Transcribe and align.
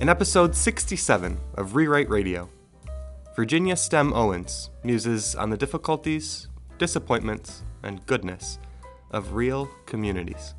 In 0.00 0.08
episode 0.08 0.56
67 0.56 1.38
of 1.54 1.76
Rewrite 1.76 2.10
Radio, 2.10 2.48
Virginia 3.36 3.76
Stem 3.76 4.12
Owens 4.12 4.68
muses 4.82 5.36
on 5.36 5.50
the 5.50 5.56
difficulties, 5.56 6.48
disappointments, 6.78 7.62
and 7.84 8.04
goodness 8.04 8.58
of 9.12 9.34
real 9.34 9.70
communities. 9.86 10.54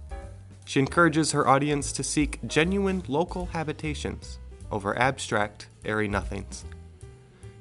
She 0.64 0.80
encourages 0.80 1.34
her 1.34 1.46
audience 1.48 1.92
to 1.92 2.04
seek 2.04 2.40
genuine 2.48 3.04
local 3.10 3.48
habitations 3.48 4.40
over 4.72 4.98
abstract, 4.98 5.68
airy 5.84 6.08
nothings. 6.08 6.64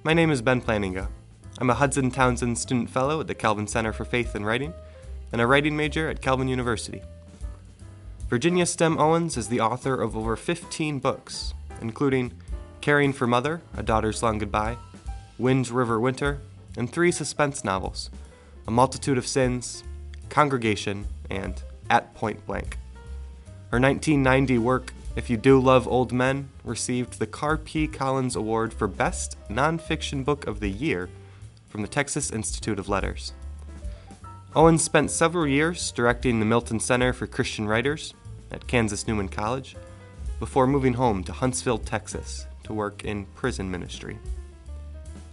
My 0.05 0.15
name 0.15 0.31
is 0.31 0.43
Ben 0.43 0.63
Planninga. 0.63 1.09
I'm 1.59 1.71
a 1.71 1.75
Hudson 1.75 2.13
Townsend 2.13 2.57
Student 2.57 2.89
Fellow 2.89 3.21
at 3.21 3.27
the 3.27 3.35
Calvin 3.35 3.67
Center 3.67 3.93
for 3.93 4.05
Faith 4.05 4.37
and 4.37 4.47
Writing 4.47 4.73
and 5.33 5.41
a 5.41 5.47
writing 5.47 5.77
major 5.77 6.09
at 6.09 6.23
Calvin 6.23 6.47
University. 6.47 7.03
Virginia 8.31 8.65
Stem 8.65 8.97
Owens 8.99 9.37
is 9.37 9.49
the 9.49 9.61
author 9.61 10.01
of 10.01 10.17
over 10.17 10.35
15 10.35 10.99
books, 10.99 11.53
including 11.81 12.33
Caring 12.81 13.13
for 13.13 13.27
Mother, 13.27 13.63
A 13.77 13.83
Daughter's 13.83 14.23
Long 14.23 14.39
Goodbye, 14.39 14.77
Wind 15.39 15.71
River 15.71 15.99
Winter, 15.99 16.39
and 16.77 16.91
three 16.91 17.11
suspense 17.11 17.65
novels 17.65 18.11
A 18.69 18.71
Multitude 18.71 19.19
of 19.19 19.27
Sins, 19.27 19.85
Congregation, 20.29 21.07
and 21.31 21.63
At 21.89 22.15
Point 22.15 22.45
Blank. 22.47 22.79
Her 23.71 23.81
1990 23.81 24.59
work, 24.59 24.93
If 25.17 25.31
You 25.31 25.37
Do 25.37 25.59
Love 25.59 25.89
Old 25.89 26.13
Men, 26.13 26.51
received 26.63 27.19
the 27.19 27.27
Carr 27.27 27.57
P. 27.57 27.87
Collins 27.87 28.37
Award 28.37 28.73
for 28.73 28.87
Best 28.87 29.37
Nonfiction 29.49 30.25
Book 30.25 30.47
of 30.47 30.61
the 30.61 30.71
Year 30.71 31.09
from 31.69 31.83
the 31.83 31.89
Texas 31.89 32.31
Institute 32.31 32.79
of 32.79 32.89
Letters. 32.89 33.33
Owens 34.55 34.85
spent 34.85 35.11
several 35.11 35.47
years 35.49 35.91
directing 35.91 36.39
the 36.39 36.47
Milton 36.47 36.79
Center 36.79 37.13
for 37.13 37.27
Christian 37.27 37.67
Writers 37.67 38.15
at 38.53 38.69
Kansas 38.69 39.09
Newman 39.09 39.29
College 39.29 39.75
before 40.45 40.67
moving 40.67 40.93
home 40.93 41.25
to 41.25 41.33
Huntsville, 41.33 41.79
Texas 41.79 42.47
to 42.65 42.75
work 42.75 43.03
in 43.03 43.25
prison 43.35 43.71
ministry. 43.71 44.19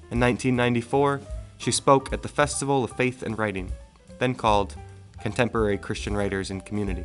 In 0.09 0.21
1994, 0.21 1.19
she 1.57 1.69
spoke 1.69 2.13
at 2.13 2.21
the 2.21 2.29
Festival 2.29 2.85
of 2.85 2.95
Faith 2.95 3.21
and 3.21 3.37
Writing, 3.37 3.73
then 4.19 4.33
called 4.33 4.77
Contemporary 5.19 5.77
Christian 5.77 6.15
Writers 6.15 6.49
in 6.49 6.61
Community. 6.61 7.03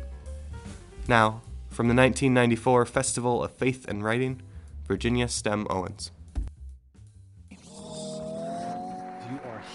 Now, 1.09 1.41
from 1.69 1.89
the 1.89 1.93
1994 1.95 2.85
Festival 2.85 3.43
of 3.43 3.51
Faith 3.51 3.85
and 3.89 4.01
Writing, 4.01 4.41
Virginia 4.87 5.27
Stem 5.27 5.67
Owens. 5.69 6.11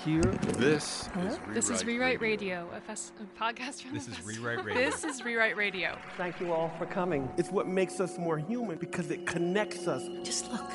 Here. 0.04 0.22
This 0.58 1.08
is 1.20 1.38
This 1.48 1.70
is 1.70 1.84
Rewrite 1.84 2.20
Radio, 2.20 2.68
a, 2.74 2.80
fest- 2.80 3.12
a 3.20 3.42
podcast 3.42 3.82
from 3.82 3.94
This 3.94 4.06
the 4.06 4.12
is 4.12 4.16
fest- 4.18 4.28
Rewrite 4.28 4.64
Radio. 4.64 4.74
This 4.90 5.04
is 5.04 5.24
Rewrite 5.24 5.56
Radio. 5.56 5.96
Thank 6.16 6.40
you 6.40 6.52
all 6.52 6.70
for 6.78 6.86
coming. 6.86 7.28
It's 7.36 7.50
what 7.50 7.66
makes 7.68 8.00
us 8.00 8.18
more 8.18 8.38
human 8.38 8.78
because 8.78 9.10
it 9.10 9.26
connects 9.26 9.86
us. 9.86 10.02
Just 10.24 10.50
look. 10.50 10.70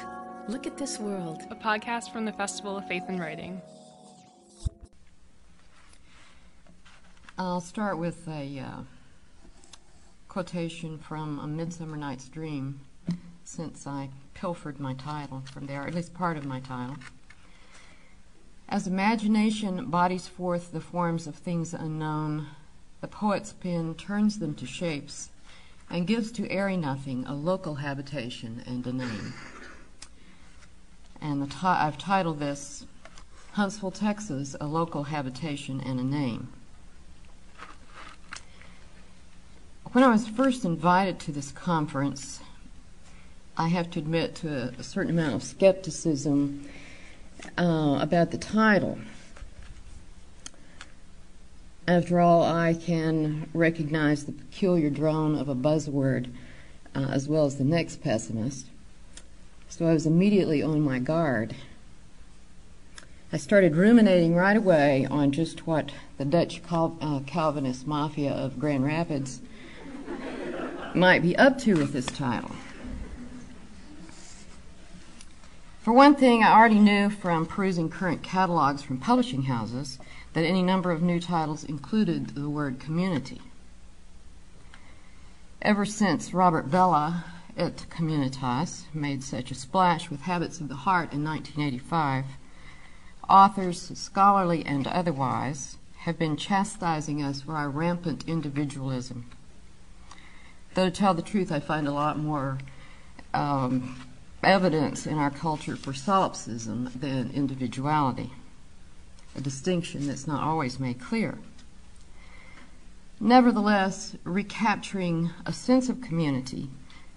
Look 0.48 0.66
at 0.66 0.78
this 0.78 1.00
world. 1.00 1.42
A 1.52 1.56
podcast 1.56 2.12
from 2.14 2.24
the 2.26 2.32
Festival 2.32 2.78
of 2.78 2.88
Faith 2.88 3.04
and 3.10 3.20
Writing. 3.20 3.62
I'll 7.38 7.62
start 7.62 7.98
with 8.00 8.28
a 8.28 8.60
uh, 8.60 8.82
quotation 10.30 10.98
from 10.98 11.40
A 11.40 11.48
Midsummer 11.48 11.98
Night's 11.98 12.30
Dream, 12.30 12.80
since 13.44 13.86
I 13.86 14.10
pilfered 14.34 14.80
my 14.80 14.94
title 14.94 15.44
from 15.52 15.68
there, 15.68 15.82
at 15.86 15.94
least 15.94 16.14
part 16.14 16.38
of 16.38 16.46
my 16.46 16.60
title. 16.62 16.96
As 18.70 18.86
imagination 18.86 19.90
bodies 19.90 20.28
forth 20.28 20.74
the 20.74 20.82
forms 20.82 21.26
of 21.26 21.36
things 21.36 21.74
unknown, 21.74 22.48
the 23.00 23.08
poet's 23.08 23.54
pen 23.54 23.96
turns 23.96 24.40
them 24.40 24.56
to 24.56 24.66
shapes 24.66 25.30
and 25.90 26.06
gives 26.06 26.34
to 26.34 26.52
airy 26.52 26.76
nothing 26.76 27.26
a 27.26 27.34
local 27.34 27.76
habitation 27.76 28.62
and 28.66 28.86
a 28.86 28.92
name. 28.92 29.34
And 31.22 31.50
ti- 31.50 31.58
I've 31.66 31.98
titled 31.98 32.40
this 32.40 32.86
Huntsville, 33.54 33.92
Texas, 33.92 34.56
a 34.60 34.68
local 34.68 35.04
habitation 35.04 35.80
and 35.80 36.00
a 36.00 36.04
name. 36.04 36.50
When 39.94 40.04
I 40.04 40.10
was 40.10 40.28
first 40.28 40.66
invited 40.66 41.20
to 41.22 41.32
this 41.32 41.52
conference, 41.52 42.42
I 43.58 43.70
have 43.70 43.90
to 43.92 44.00
admit 44.00 44.36
to 44.36 44.50
a, 44.50 44.68
a 44.80 44.84
certain 44.84 45.18
amount 45.18 45.36
of 45.36 45.44
skepticism 45.44 46.68
uh, 47.58 48.00
about 48.02 48.32
the 48.32 48.38
title. 48.38 48.98
After 51.88 52.20
all, 52.20 52.44
I 52.44 52.74
can 52.74 53.50
recognize 53.54 54.26
the 54.26 54.34
peculiar 54.34 54.90
drone 54.90 55.36
of 55.36 55.48
a 55.48 55.56
buzzword 55.56 56.30
uh, 56.94 57.08
as 57.12 57.30
well 57.30 57.46
as 57.46 57.58
the 57.58 57.64
next 57.64 58.02
pessimist. 58.02 58.66
So 59.70 59.88
I 59.88 59.94
was 59.94 60.06
immediately 60.06 60.62
on 60.62 60.82
my 60.82 61.00
guard. 61.00 61.56
I 63.32 63.38
started 63.38 63.76
ruminating 63.76 64.36
right 64.36 64.58
away 64.58 65.06
on 65.10 65.32
just 65.32 65.68
what 65.68 65.92
the 66.18 66.26
Dutch 66.26 66.62
Cal- 66.64 66.98
uh, 67.00 67.20
Calvinist 67.26 67.86
mafia 67.86 68.32
of 68.32 68.60
Grand 68.60 68.84
Rapids 68.84 69.40
might 70.94 71.22
be 71.22 71.36
up 71.38 71.58
to 71.60 71.76
with 71.76 71.94
this 71.94 72.06
title. 72.08 72.52
For 75.88 75.94
one 75.94 76.16
thing, 76.16 76.44
I 76.44 76.52
already 76.52 76.80
knew 76.80 77.10
from 77.10 77.46
perusing 77.46 77.90
current 77.90 78.22
catalogs 78.22 78.84
from 78.84 78.98
publishing 78.98 79.44
houses 79.44 80.00
that 80.34 80.44
any 80.44 80.62
number 80.62 80.92
of 80.92 81.02
new 81.02 81.18
titles 81.18 81.64
included 81.64 82.36
the 82.36 82.50
word 82.50 82.78
community. 82.78 83.40
Ever 85.62 85.86
since 85.86 86.34
Robert 86.34 86.70
Bellah 86.70 87.24
at 87.56 87.86
Communitas 87.90 88.84
made 88.94 89.24
such 89.24 89.50
a 89.50 89.56
splash 89.56 90.10
with 90.10 90.24
Habits 90.24 90.60
of 90.60 90.68
the 90.68 90.76
Heart 90.76 91.14
in 91.14 91.24
1985, 91.24 92.26
authors, 93.30 93.98
scholarly 93.98 94.66
and 94.66 94.88
otherwise, 94.88 95.78
have 96.00 96.20
been 96.20 96.36
chastising 96.36 97.24
us 97.24 97.44
for 97.44 97.54
our 97.54 97.70
rampant 97.70 98.28
individualism. 98.28 99.30
Though 100.74 100.90
to 100.90 100.92
tell 100.92 101.14
the 101.14 101.22
truth, 101.22 101.50
I 101.50 101.62
find 101.62 101.88
a 101.88 101.94
lot 101.94 102.20
more 102.20 102.58
um, 103.34 104.07
evidence 104.48 105.06
in 105.06 105.18
our 105.18 105.30
culture 105.30 105.76
for 105.76 105.94
solipsism 105.94 106.90
than 106.96 107.30
individuality, 107.32 108.32
a 109.36 109.42
distinction 109.42 110.08
that's 110.08 110.26
not 110.26 110.42
always 110.42 110.80
made 110.80 111.00
clear. 111.00 111.38
Nevertheless, 113.20 114.16
recapturing 114.24 115.32
a 115.46 115.52
sense 115.52 115.90
of 115.90 116.02
community 116.02 116.70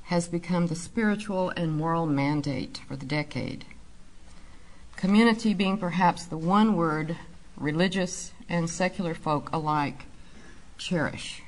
has 0.05 0.27
become 0.27 0.67
the 0.67 0.75
spiritual 0.75 1.51
and 1.51 1.73
moral 1.73 2.05
mandate 2.05 2.81
for 2.89 2.97
the 2.97 3.07
decade. 3.07 3.65
Community 4.97 5.55
being 5.55 5.79
perhaps 5.79 6.25
the 6.25 6.37
one 6.37 6.75
word 6.75 7.17
religious 7.57 8.33
and 8.49 8.69
secular 8.69 9.15
folk 9.15 9.51
alike 9.53 10.07
cherish. 10.79 11.43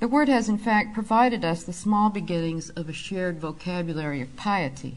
The 0.00 0.08
word 0.08 0.30
has, 0.30 0.48
in 0.48 0.56
fact, 0.56 0.94
provided 0.94 1.44
us 1.44 1.62
the 1.62 1.74
small 1.74 2.08
beginnings 2.08 2.70
of 2.70 2.88
a 2.88 2.92
shared 2.92 3.38
vocabulary 3.38 4.22
of 4.22 4.34
piety. 4.34 4.96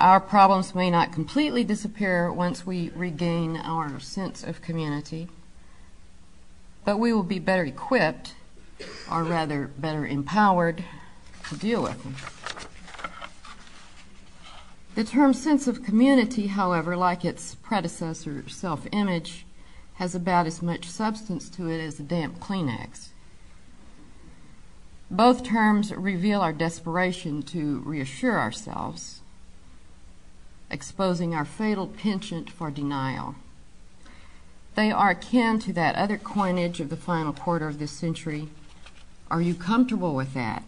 Our 0.00 0.18
problems 0.18 0.74
may 0.74 0.90
not 0.90 1.12
completely 1.12 1.62
disappear 1.62 2.32
once 2.32 2.66
we 2.66 2.90
regain 2.96 3.56
our 3.56 4.00
sense 4.00 4.42
of 4.42 4.60
community, 4.60 5.28
but 6.84 6.98
we 6.98 7.12
will 7.12 7.22
be 7.22 7.38
better 7.38 7.64
equipped, 7.64 8.34
or 9.08 9.22
rather, 9.22 9.70
better 9.78 10.04
empowered, 10.04 10.82
to 11.48 11.56
deal 11.56 11.84
with 11.84 12.02
them. 12.02 12.16
The 14.96 15.04
term 15.04 15.32
sense 15.32 15.68
of 15.68 15.84
community, 15.84 16.48
however, 16.48 16.96
like 16.96 17.24
its 17.24 17.54
predecessor, 17.54 18.48
self 18.48 18.88
image, 18.90 19.46
has 19.94 20.16
about 20.16 20.48
as 20.48 20.60
much 20.60 20.86
substance 20.86 21.48
to 21.50 21.68
it 21.68 21.80
as 21.80 22.00
a 22.00 22.02
damp 22.02 22.40
Kleenex. 22.40 23.10
Both 25.10 25.44
terms 25.44 25.92
reveal 25.92 26.42
our 26.42 26.52
desperation 26.52 27.42
to 27.44 27.80
reassure 27.80 28.38
ourselves, 28.38 29.22
exposing 30.70 31.34
our 31.34 31.46
fatal 31.46 31.86
penchant 31.86 32.50
for 32.50 32.70
denial. 32.70 33.34
They 34.74 34.92
are 34.92 35.10
akin 35.10 35.58
to 35.60 35.72
that 35.72 35.96
other 35.96 36.18
coinage 36.18 36.78
of 36.78 36.90
the 36.90 36.96
final 36.96 37.32
quarter 37.32 37.66
of 37.66 37.78
this 37.78 37.90
century. 37.90 38.48
Are 39.30 39.40
you 39.40 39.54
comfortable 39.54 40.14
with 40.14 40.34
that? 40.34 40.62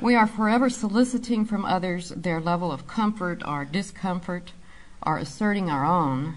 We 0.00 0.14
are 0.14 0.26
forever 0.26 0.70
soliciting 0.70 1.44
from 1.44 1.64
others 1.64 2.08
their 2.08 2.40
level 2.40 2.72
of 2.72 2.86
comfort 2.86 3.42
or 3.46 3.64
discomfort, 3.66 4.52
or 5.02 5.18
asserting 5.18 5.70
our 5.70 5.84
own, 5.84 6.36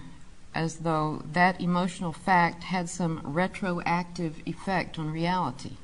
as 0.54 0.78
though 0.78 1.22
that 1.32 1.60
emotional 1.60 2.12
fact 2.12 2.64
had 2.64 2.88
some 2.88 3.20
retroactive 3.22 4.42
effect 4.46 4.98
on 4.98 5.10
reality. 5.10 5.76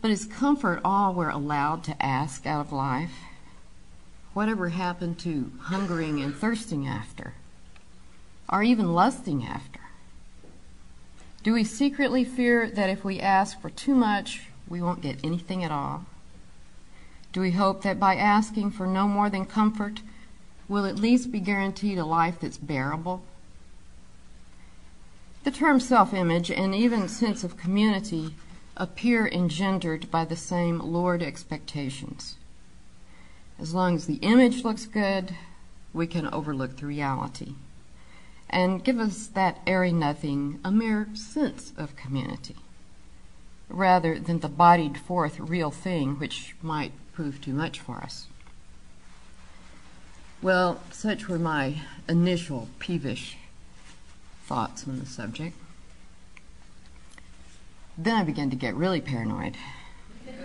But 0.00 0.10
is 0.10 0.24
comfort 0.24 0.80
all 0.84 1.14
we're 1.14 1.30
allowed 1.30 1.84
to 1.84 2.04
ask 2.04 2.46
out 2.46 2.66
of 2.66 2.72
life? 2.72 3.14
Whatever 4.34 4.68
happened 4.70 5.18
to 5.20 5.52
hungering 5.62 6.20
and 6.20 6.34
thirsting 6.34 6.86
after, 6.86 7.34
or 8.48 8.62
even 8.62 8.92
lusting 8.92 9.44
after? 9.44 9.80
Do 11.42 11.52
we 11.52 11.64
secretly 11.64 12.24
fear 12.24 12.68
that 12.68 12.90
if 12.90 13.04
we 13.04 13.20
ask 13.20 13.60
for 13.60 13.70
too 13.70 13.94
much, 13.94 14.48
we 14.68 14.82
won't 14.82 15.00
get 15.00 15.24
anything 15.24 15.62
at 15.62 15.70
all? 15.70 16.04
Do 17.32 17.40
we 17.40 17.52
hope 17.52 17.82
that 17.82 18.00
by 18.00 18.16
asking 18.16 18.72
for 18.72 18.86
no 18.86 19.06
more 19.06 19.30
than 19.30 19.46
comfort, 19.46 20.00
we'll 20.68 20.86
at 20.86 20.98
least 20.98 21.30
be 21.30 21.40
guaranteed 21.40 21.98
a 21.98 22.04
life 22.04 22.40
that's 22.40 22.58
bearable? 22.58 23.22
The 25.44 25.50
term 25.50 25.78
self 25.78 26.12
image 26.12 26.50
and 26.50 26.74
even 26.74 27.08
sense 27.08 27.44
of 27.44 27.56
community 27.56 28.34
appear 28.76 29.26
engendered 29.28 30.10
by 30.10 30.24
the 30.24 30.36
same 30.36 30.80
lured 30.80 31.22
expectations. 31.22 32.36
As 33.58 33.72
long 33.72 33.94
as 33.94 34.06
the 34.06 34.16
image 34.16 34.64
looks 34.64 34.86
good, 34.86 35.34
we 35.92 36.06
can 36.06 36.26
overlook 36.26 36.76
the 36.76 36.86
reality 36.86 37.54
and 38.50 38.84
give 38.84 38.98
us 38.98 39.26
that 39.28 39.60
airy 39.66 39.92
nothing, 39.92 40.60
a 40.64 40.70
mere 40.70 41.08
sense 41.14 41.72
of 41.76 41.96
community, 41.96 42.56
rather 43.68 44.18
than 44.18 44.40
the 44.40 44.48
bodied 44.48 44.96
forth 44.98 45.40
real 45.40 45.70
thing 45.70 46.18
which 46.18 46.54
might 46.62 46.92
prove 47.12 47.40
too 47.40 47.52
much 47.52 47.80
for 47.80 47.96
us. 47.96 48.26
Well, 50.46 50.80
such 50.92 51.26
were 51.26 51.40
my 51.40 51.82
initial 52.08 52.68
peevish 52.78 53.36
thoughts 54.44 54.86
on 54.86 55.00
the 55.00 55.06
subject. 55.06 55.56
Then 57.98 58.14
I 58.14 58.22
began 58.22 58.50
to 58.50 58.54
get 58.54 58.76
really 58.76 59.00
paranoid. 59.00 59.56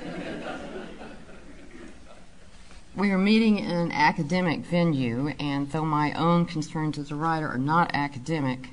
we 2.95 3.11
were 3.11 3.19
meeting 3.19 3.59
in 3.59 3.69
an 3.69 3.91
academic 3.91 4.61
venue, 4.61 5.35
and 5.39 5.71
though 5.71 5.85
my 5.85 6.13
own 6.13 6.47
concerns 6.47 6.97
as 6.97 7.11
a 7.11 7.15
writer 7.15 7.47
are 7.47 7.59
not 7.59 7.91
academic, 7.93 8.69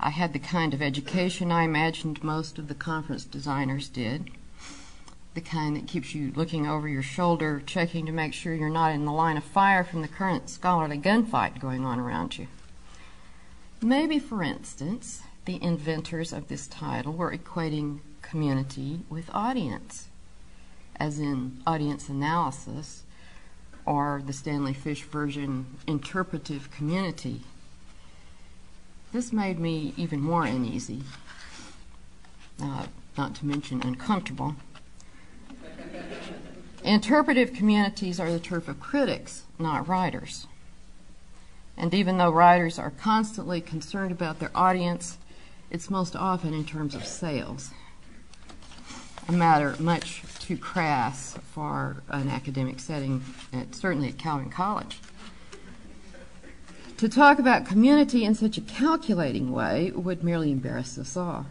I 0.00 0.08
had 0.08 0.32
the 0.32 0.38
kind 0.38 0.72
of 0.72 0.80
education 0.80 1.52
I 1.52 1.64
imagined 1.64 2.24
most 2.24 2.58
of 2.58 2.68
the 2.68 2.74
conference 2.74 3.26
designers 3.26 3.86
did. 3.86 4.30
The 5.34 5.40
kind 5.40 5.76
that 5.76 5.86
keeps 5.86 6.14
you 6.14 6.32
looking 6.36 6.66
over 6.66 6.86
your 6.86 7.02
shoulder, 7.02 7.62
checking 7.64 8.04
to 8.06 8.12
make 8.12 8.34
sure 8.34 8.52
you're 8.52 8.68
not 8.68 8.92
in 8.92 9.06
the 9.06 9.12
line 9.12 9.38
of 9.38 9.44
fire 9.44 9.82
from 9.82 10.02
the 10.02 10.08
current 10.08 10.50
scholarly 10.50 10.98
gunfight 10.98 11.58
going 11.58 11.86
on 11.86 11.98
around 11.98 12.36
you. 12.38 12.48
Maybe, 13.80 14.18
for 14.18 14.42
instance, 14.42 15.22
the 15.44 15.62
inventors 15.62 16.32
of 16.32 16.48
this 16.48 16.66
title 16.66 17.14
were 17.14 17.34
equating 17.36 18.00
community 18.20 19.00
with 19.08 19.30
audience, 19.32 20.08
as 20.96 21.18
in 21.18 21.60
audience 21.66 22.08
analysis, 22.08 23.02
or 23.84 24.22
the 24.24 24.32
Stanley 24.32 24.74
Fish 24.74 25.02
version, 25.02 25.66
interpretive 25.86 26.70
community. 26.70 27.40
This 29.12 29.32
made 29.32 29.58
me 29.58 29.94
even 29.96 30.20
more 30.20 30.44
uneasy, 30.44 31.02
uh, 32.62 32.86
not 33.16 33.34
to 33.36 33.46
mention 33.46 33.82
uncomfortable. 33.82 34.56
Interpretive 36.84 37.52
communities 37.52 38.18
are 38.18 38.32
the 38.32 38.40
turf 38.40 38.66
of 38.66 38.80
critics, 38.80 39.44
not 39.56 39.86
writers. 39.86 40.48
And 41.76 41.94
even 41.94 42.18
though 42.18 42.30
writers 42.30 42.76
are 42.76 42.90
constantly 42.90 43.60
concerned 43.60 44.10
about 44.10 44.40
their 44.40 44.50
audience, 44.52 45.18
it's 45.70 45.88
most 45.88 46.16
often 46.16 46.52
in 46.52 46.64
terms 46.64 46.96
of 46.96 47.06
sales, 47.06 47.70
a 49.28 49.32
matter 49.32 49.76
much 49.78 50.24
too 50.40 50.56
crass 50.56 51.38
for 51.52 52.02
an 52.08 52.28
academic 52.28 52.80
setting, 52.80 53.22
at, 53.52 53.76
certainly 53.76 54.08
at 54.08 54.18
Calvin 54.18 54.50
College. 54.50 54.98
To 56.96 57.08
talk 57.08 57.38
about 57.38 57.64
community 57.64 58.24
in 58.24 58.34
such 58.34 58.58
a 58.58 58.60
calculating 58.60 59.52
way 59.52 59.92
would 59.94 60.24
merely 60.24 60.50
embarrass 60.50 60.98
us 60.98 61.16
all. 61.16 61.46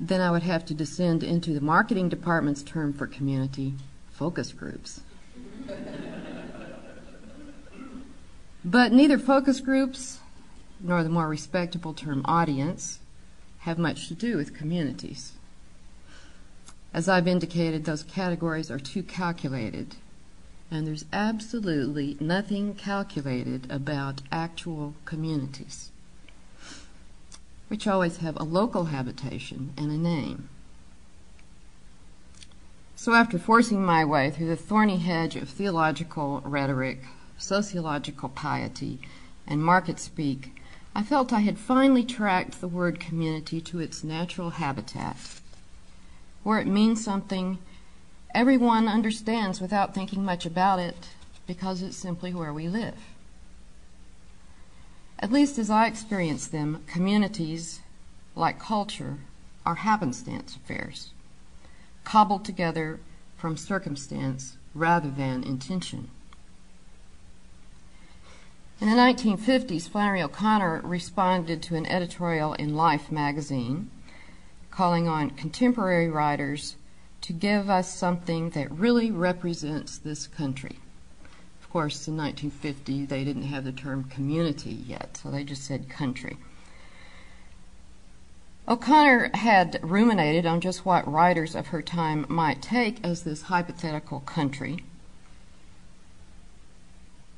Then 0.00 0.20
I 0.20 0.32
would 0.32 0.42
have 0.42 0.64
to 0.66 0.74
descend 0.74 1.22
into 1.22 1.54
the 1.54 1.60
marketing 1.60 2.08
department's 2.08 2.64
term 2.64 2.92
for 2.92 3.06
community 3.06 3.74
focus 4.12 4.52
groups. 4.52 5.00
But 8.64 8.92
neither 8.92 9.18
focus 9.18 9.60
groups 9.60 10.20
nor 10.80 11.02
the 11.02 11.08
more 11.08 11.28
respectable 11.28 11.94
term 11.94 12.22
audience 12.24 13.00
have 13.60 13.78
much 13.78 14.08
to 14.08 14.14
do 14.14 14.36
with 14.36 14.54
communities. 14.54 15.32
As 16.94 17.08
I've 17.08 17.28
indicated, 17.28 17.84
those 17.84 18.02
categories 18.02 18.70
are 18.70 18.78
too 18.78 19.02
calculated, 19.02 19.96
and 20.70 20.86
there's 20.86 21.06
absolutely 21.12 22.16
nothing 22.20 22.74
calculated 22.74 23.70
about 23.70 24.20
actual 24.30 24.94
communities, 25.04 25.90
which 27.68 27.86
always 27.86 28.18
have 28.18 28.36
a 28.36 28.44
local 28.44 28.86
habitation 28.86 29.72
and 29.76 29.90
a 29.90 29.96
name. 29.96 30.48
So, 33.02 33.14
after 33.14 33.36
forcing 33.36 33.84
my 33.84 34.04
way 34.04 34.30
through 34.30 34.46
the 34.46 34.54
thorny 34.54 34.98
hedge 34.98 35.34
of 35.34 35.48
theological 35.48 36.40
rhetoric, 36.44 37.00
sociological 37.36 38.28
piety, 38.28 39.00
and 39.44 39.60
market 39.60 39.98
speak, 39.98 40.54
I 40.94 41.02
felt 41.02 41.32
I 41.32 41.40
had 41.40 41.58
finally 41.58 42.04
tracked 42.04 42.60
the 42.60 42.68
word 42.68 43.00
community 43.00 43.60
to 43.62 43.80
its 43.80 44.04
natural 44.04 44.50
habitat, 44.50 45.16
where 46.44 46.60
it 46.60 46.68
means 46.68 47.02
something 47.02 47.58
everyone 48.36 48.86
understands 48.86 49.60
without 49.60 49.96
thinking 49.96 50.24
much 50.24 50.46
about 50.46 50.78
it 50.78 51.08
because 51.44 51.82
it's 51.82 51.96
simply 51.96 52.32
where 52.32 52.54
we 52.54 52.68
live. 52.68 52.98
At 55.18 55.32
least 55.32 55.58
as 55.58 55.70
I 55.70 55.88
experience 55.88 56.46
them, 56.46 56.84
communities, 56.86 57.80
like 58.36 58.60
culture, 58.60 59.18
are 59.66 59.74
happenstance 59.74 60.54
affairs, 60.54 61.10
cobbled 62.04 62.44
together 62.44 63.00
from 63.36 63.56
circumstance 63.56 64.56
rather 64.74 65.10
than 65.10 65.42
intention. 65.42 66.08
In 68.80 68.90
the 68.90 68.96
1950s, 68.96 69.88
Flannery 69.88 70.22
O'Connor 70.22 70.80
responded 70.82 71.62
to 71.62 71.76
an 71.76 71.86
editorial 71.86 72.54
in 72.54 72.74
Life 72.74 73.12
magazine 73.12 73.90
calling 74.72 75.06
on 75.06 75.30
contemporary 75.30 76.08
writers 76.08 76.76
to 77.20 77.32
give 77.32 77.70
us 77.70 77.94
something 77.94 78.50
that 78.50 78.70
really 78.72 79.10
represents 79.10 79.98
this 79.98 80.26
country. 80.26 80.78
Of 81.62 81.70
course, 81.70 82.08
in 82.08 82.16
1950, 82.16 83.06
they 83.06 83.22
didn't 83.22 83.44
have 83.44 83.64
the 83.64 83.72
term 83.72 84.04
community 84.04 84.72
yet, 84.72 85.16
so 85.22 85.30
they 85.30 85.44
just 85.44 85.64
said 85.64 85.88
country. 85.88 86.36
O'Connor 88.68 89.30
had 89.34 89.80
ruminated 89.82 90.46
on 90.46 90.60
just 90.60 90.86
what 90.86 91.10
writers 91.10 91.56
of 91.56 91.68
her 91.68 91.82
time 91.82 92.24
might 92.28 92.62
take 92.62 93.04
as 93.04 93.22
this 93.22 93.42
hypothetical 93.42 94.20
country. 94.20 94.84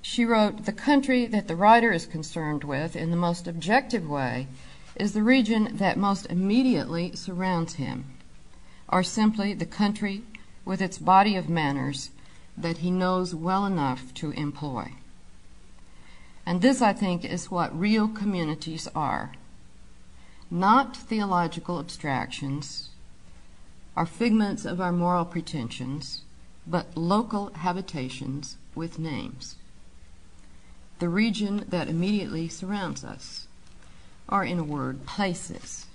She 0.03 0.27
wrote, 0.27 0.67
The 0.67 0.73
country 0.73 1.25
that 1.27 1.49
the 1.49 1.57
writer 1.57 1.93
is 1.93 2.05
concerned 2.05 2.63
with 2.63 2.95
in 2.95 3.11
the 3.11 3.17
most 3.17 3.49
objective 3.49 4.07
way 4.07 4.49
is 4.97 5.13
the 5.13 5.23
region 5.23 5.77
that 5.79 5.97
most 5.97 6.27
immediately 6.27 7.17
surrounds 7.17 7.75
him, 7.75 8.05
or 8.87 9.03
simply 9.03 9.55
the 9.55 9.65
country 9.65 10.23
with 10.67 10.83
its 10.83 10.99
body 10.99 11.37
of 11.37 11.49
manners 11.49 12.11
that 12.55 12.79
he 12.79 12.91
knows 12.91 13.35
well 13.35 13.65
enough 13.65 14.13
to 14.15 14.31
employ. 14.33 14.93
And 16.45 16.61
this, 16.61 16.83
I 16.83 16.93
think, 16.93 17.25
is 17.25 17.51
what 17.51 17.77
real 17.77 18.09
communities 18.09 18.87
are 18.95 19.33
not 20.51 20.97
theological 20.97 21.79
abstractions 21.79 22.91
are 23.97 24.07
figments 24.07 24.65
of 24.65 24.81
our 24.81 24.93
moral 24.93 25.25
pretensions, 25.25 26.23
but 26.67 26.97
local 26.97 27.53
habitations 27.55 28.57
with 28.75 28.99
names 28.99 29.57
the 30.99 31.09
region 31.09 31.65
that 31.69 31.89
immediately 31.89 32.49
surrounds 32.49 33.05
us, 33.05 33.47
or 34.29 34.45
in 34.45 34.59
a 34.59 34.65
word, 34.65 35.05
places. 35.07 35.87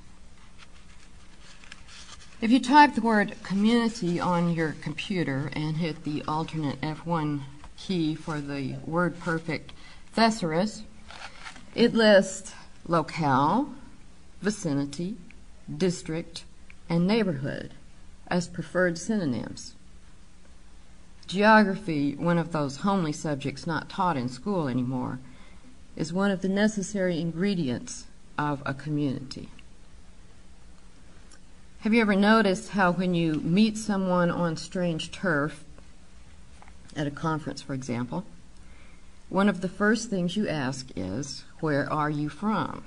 If 2.41 2.51
you 2.51 2.59
type 2.59 2.95
the 2.95 3.01
word 3.01 3.35
community 3.43 4.19
on 4.19 4.53
your 4.53 4.75
computer 4.81 5.49
and 5.53 5.77
hit 5.77 6.03
the 6.03 6.23
alternate 6.27 6.79
F1 6.81 7.41
key 7.77 8.15
for 8.15 8.39
the 8.39 8.75
WordPerfect 8.87 9.69
thesaurus, 10.13 10.83
it 11.75 11.93
lists 11.93 12.53
locale, 12.87 13.73
vicinity, 14.41 15.17
district, 15.75 16.43
and 16.87 17.05
neighborhood 17.05 17.73
as 18.27 18.47
preferred 18.47 18.97
synonyms. 18.97 19.75
Geography, 21.27 22.15
one 22.15 22.37
of 22.37 22.51
those 22.51 22.77
homely 22.77 23.11
subjects 23.11 23.67
not 23.67 23.89
taught 23.89 24.17
in 24.17 24.29
school 24.29 24.67
anymore, 24.67 25.19
is 25.95 26.13
one 26.13 26.31
of 26.31 26.41
the 26.41 26.49
necessary 26.49 27.19
ingredients 27.19 28.05
of 28.37 28.63
a 28.65 28.73
community. 28.73 29.49
Have 31.81 31.93
you 31.93 32.01
ever 32.01 32.15
noticed 32.15 32.69
how, 32.69 32.91
when 32.91 33.13
you 33.13 33.35
meet 33.35 33.77
someone 33.77 34.29
on 34.29 34.57
strange 34.57 35.11
turf, 35.11 35.63
at 36.95 37.07
a 37.07 37.11
conference, 37.11 37.61
for 37.61 37.73
example, 37.73 38.25
one 39.29 39.47
of 39.47 39.61
the 39.61 39.69
first 39.69 40.09
things 40.09 40.35
you 40.35 40.47
ask 40.47 40.87
is, 40.95 41.43
Where 41.59 41.91
are 41.91 42.09
you 42.09 42.29
from? 42.29 42.83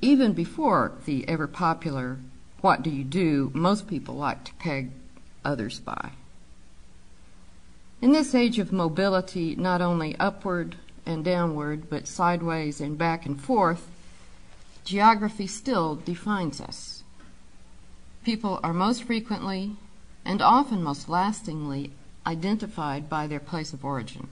Even 0.00 0.32
before 0.32 0.92
the 1.06 1.28
ever 1.28 1.48
popular 1.48 2.18
What 2.60 2.82
Do 2.82 2.90
You 2.90 3.02
Do, 3.02 3.50
most 3.52 3.88
people 3.88 4.14
like 4.14 4.44
to 4.44 4.54
peg 4.54 4.92
others 5.44 5.80
by. 5.80 6.12
In 8.00 8.12
this 8.12 8.34
age 8.34 8.60
of 8.60 8.72
mobility, 8.72 9.56
not 9.56 9.80
only 9.80 10.16
upward 10.20 10.76
and 11.04 11.24
downward, 11.24 11.90
but 11.90 12.06
sideways 12.06 12.80
and 12.80 12.96
back 12.96 13.26
and 13.26 13.40
forth, 13.40 13.88
geography 14.84 15.48
still 15.48 15.96
defines 15.96 16.60
us. 16.60 17.02
People 18.24 18.60
are 18.62 18.72
most 18.72 19.02
frequently 19.02 19.74
and 20.24 20.40
often 20.40 20.82
most 20.82 21.08
lastingly 21.08 21.90
identified 22.24 23.08
by 23.08 23.26
their 23.26 23.40
place 23.40 23.72
of 23.72 23.84
origin. 23.84 24.28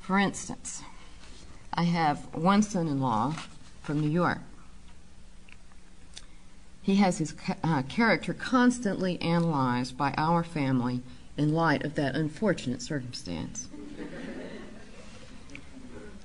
For 0.00 0.18
instance, 0.18 0.82
I 1.72 1.84
have 1.84 2.18
one 2.34 2.62
son 2.62 2.88
in 2.88 3.00
law 3.00 3.36
from 3.90 3.98
New 3.98 4.08
York. 4.08 4.38
He 6.80 6.94
has 6.96 7.18
his 7.18 7.34
uh, 7.64 7.82
character 7.88 8.32
constantly 8.32 9.20
analyzed 9.20 9.98
by 9.98 10.14
our 10.16 10.44
family 10.44 11.02
in 11.36 11.52
light 11.52 11.84
of 11.84 11.96
that 11.96 12.14
unfortunate 12.14 12.82
circumstance. 12.82 13.66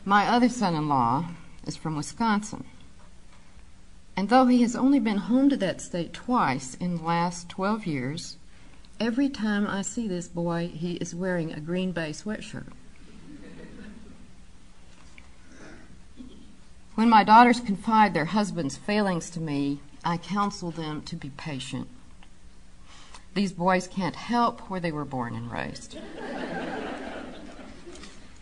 My 0.06 0.28
other 0.28 0.48
son 0.48 0.76
in 0.76 0.88
law 0.88 1.26
is 1.66 1.76
from 1.76 1.96
Wisconsin. 1.96 2.66
And 4.16 4.30
though 4.30 4.46
he 4.46 4.62
has 4.62 4.76
only 4.76 5.00
been 5.00 5.18
home 5.18 5.50
to 5.50 5.58
that 5.58 5.82
state 5.82 6.14
twice 6.14 6.76
in 6.76 6.98
the 6.98 7.04
last 7.04 7.50
12 7.50 7.88
years, 7.88 8.38
every 9.00 9.28
time 9.28 9.66
I 9.66 9.82
see 9.82 10.08
this 10.08 10.28
boy, 10.28 10.70
he 10.72 10.98
is 10.98 11.16
wearing 11.16 11.52
a 11.52 11.60
Green 11.60 11.94
Bay 11.94 12.12
sweatshirt. 12.12 12.72
When 16.96 17.10
my 17.10 17.26
daughters 17.26 17.60
confide 17.60 18.14
their 18.14 18.26
husbands' 18.26 18.78
failings 18.78 19.30
to 19.32 19.42
me, 19.42 19.82
I 20.06 20.16
counsel 20.16 20.72
them 20.72 21.02
to 21.04 21.18
be 21.18 21.30
patient. 21.30 21.90
These 23.34 23.52
boys 23.52 23.86
can't 23.86 24.16
help 24.16 24.62
where 24.70 24.80
they 24.80 24.94
were 24.94 25.04
born 25.04 25.36
and 25.36 25.52
raised. 25.52 25.98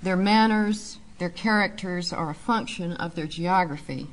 their 0.04 0.16
manners, 0.16 1.00
their 1.18 1.32
characters 1.32 2.14
are 2.14 2.30
a 2.30 2.36
function 2.36 2.94
of 2.94 3.16
their 3.16 3.26
geography. 3.26 4.08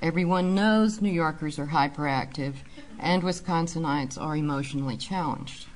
Everyone 0.00 0.54
knows 0.54 1.02
New 1.02 1.10
Yorkers 1.10 1.58
are 1.58 1.66
hyperactive 1.66 2.54
and 3.00 3.24
Wisconsinites 3.24 4.20
are 4.20 4.36
emotionally 4.36 4.96
challenged. 4.96 5.66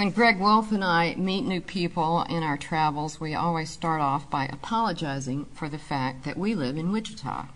When 0.00 0.12
Greg 0.12 0.40
Wolf 0.40 0.72
and 0.72 0.82
I 0.82 1.14
meet 1.16 1.44
new 1.44 1.60
people 1.60 2.22
in 2.22 2.42
our 2.42 2.56
travels, 2.56 3.20
we 3.20 3.34
always 3.34 3.68
start 3.68 4.00
off 4.00 4.30
by 4.30 4.46
apologizing 4.46 5.44
for 5.52 5.68
the 5.68 5.76
fact 5.76 6.24
that 6.24 6.38
we 6.38 6.54
live 6.54 6.78
in 6.78 6.90
Wichita. 6.90 7.48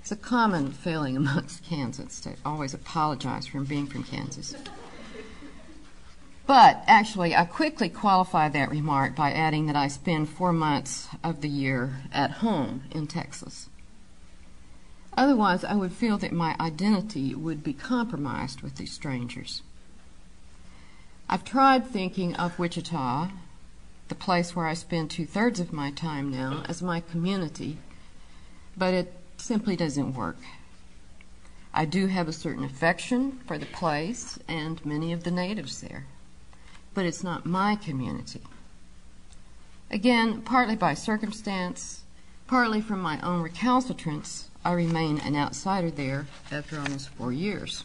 It's 0.00 0.10
a 0.10 0.16
common 0.16 0.72
failing 0.72 1.16
amongst 1.16 1.62
Kansans 1.68 2.20
to 2.22 2.34
always 2.44 2.74
apologize 2.74 3.46
for 3.46 3.60
being 3.60 3.86
from 3.86 4.02
Kansas. 4.02 4.52
But 6.44 6.82
actually, 6.88 7.36
I 7.36 7.44
quickly 7.44 7.88
qualify 7.88 8.48
that 8.48 8.70
remark 8.70 9.14
by 9.14 9.30
adding 9.30 9.66
that 9.66 9.76
I 9.76 9.86
spend 9.86 10.28
four 10.28 10.52
months 10.52 11.06
of 11.22 11.40
the 11.40 11.48
year 11.48 12.02
at 12.12 12.32
home 12.42 12.82
in 12.90 13.06
Texas. 13.06 13.68
Otherwise, 15.16 15.62
I 15.62 15.76
would 15.76 15.92
feel 15.92 16.18
that 16.18 16.32
my 16.32 16.56
identity 16.58 17.32
would 17.32 17.62
be 17.62 17.72
compromised 17.72 18.60
with 18.60 18.74
these 18.74 18.90
strangers. 18.90 19.62
I've 21.32 21.46
tried 21.46 21.86
thinking 21.86 22.36
of 22.36 22.58
Wichita, 22.58 23.30
the 24.08 24.14
place 24.14 24.54
where 24.54 24.66
I 24.66 24.74
spend 24.74 25.10
two 25.10 25.24
thirds 25.24 25.60
of 25.60 25.72
my 25.72 25.90
time 25.90 26.30
now, 26.30 26.62
as 26.68 26.82
my 26.82 27.00
community, 27.00 27.78
but 28.76 28.92
it 28.92 29.14
simply 29.38 29.74
doesn't 29.74 30.12
work. 30.12 30.36
I 31.72 31.86
do 31.86 32.08
have 32.08 32.28
a 32.28 32.34
certain 32.34 32.64
affection 32.64 33.40
for 33.46 33.56
the 33.56 33.64
place 33.64 34.38
and 34.46 34.84
many 34.84 35.10
of 35.14 35.24
the 35.24 35.30
natives 35.30 35.80
there, 35.80 36.04
but 36.92 37.06
it's 37.06 37.24
not 37.24 37.46
my 37.46 37.76
community. 37.76 38.42
Again, 39.90 40.42
partly 40.42 40.76
by 40.76 40.92
circumstance, 40.92 42.02
partly 42.46 42.82
from 42.82 43.00
my 43.00 43.18
own 43.22 43.40
recalcitrance, 43.40 44.50
I 44.66 44.72
remain 44.72 45.18
an 45.20 45.34
outsider 45.36 45.90
there 45.90 46.26
after 46.50 46.78
almost 46.78 47.08
four 47.08 47.32
years. 47.32 47.84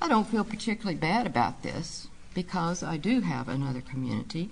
I 0.00 0.08
don't 0.08 0.28
feel 0.28 0.44
particularly 0.44 0.96
bad 0.96 1.26
about 1.26 1.62
this 1.62 2.08
because 2.34 2.82
I 2.82 2.96
do 2.96 3.20
have 3.20 3.48
another 3.48 3.80
community, 3.80 4.50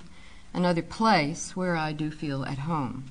another 0.55 0.83
place 0.83 1.57
where 1.57 1.77
I 1.77 1.93
do 1.93 2.11
feel 2.11 2.45
at 2.45 2.59
home. 2.59 3.05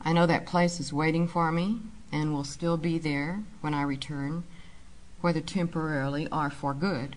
I 0.00 0.12
know 0.12 0.26
that 0.26 0.46
place 0.46 0.80
is 0.80 0.92
waiting 0.92 1.28
for 1.28 1.52
me 1.52 1.78
and 2.10 2.32
will 2.32 2.44
still 2.44 2.76
be 2.76 2.98
there 2.98 3.42
when 3.60 3.72
I 3.72 3.82
return, 3.82 4.44
whether 5.20 5.40
temporarily 5.40 6.26
or 6.32 6.50
for 6.50 6.74
good. 6.74 7.16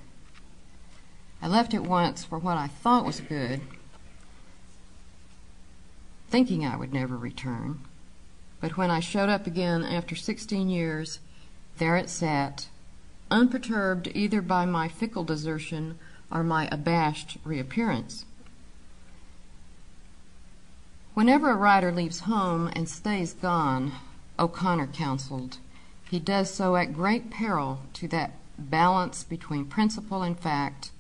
I 1.42 1.48
left 1.48 1.74
it 1.74 1.84
once 1.84 2.24
for 2.24 2.38
what 2.38 2.58
I 2.58 2.68
thought 2.68 3.06
was 3.06 3.20
good, 3.22 3.62
thinking 6.30 6.66
I 6.66 6.76
would 6.76 6.94
never 6.94 7.18
return. 7.18 7.82
But 8.62 8.78
when 8.78 8.90
I 8.90 9.00
showed 9.00 9.30
up 9.30 9.48
again 9.48 9.84
after 9.84 10.16
16 10.16 10.70
years, 10.70 11.20
there 11.78 11.98
it 11.98 12.10
sat, 12.10 12.68
unperturbed 13.32 14.10
either 14.13 14.41
by 14.41 14.65
my 14.65 14.88
fickle 14.88 15.24
desertion 15.24 15.98
or 16.32 16.44
my 16.44 16.67
abashed 16.72 17.38
reappearance. 17.44 18.25
Whenever 21.13 21.51
a 21.51 21.55
writer 21.55 21.91
leaves 21.91 22.22
home 22.22 22.70
and 22.75 22.89
stays 22.89 23.34
gone, 23.34 23.94
O'Connor 24.38 24.88
counseled, 24.88 25.58
he 26.10 26.20
does 26.20 26.53
so 26.53 26.75
at 26.75 26.94
great 26.94 27.32
peril 27.32 27.79
to 27.94 28.08
that 28.10 28.34
balance 28.58 29.24
between 29.24 29.65
principle 29.65 30.24
and 30.24 30.38
fact, 30.38 30.91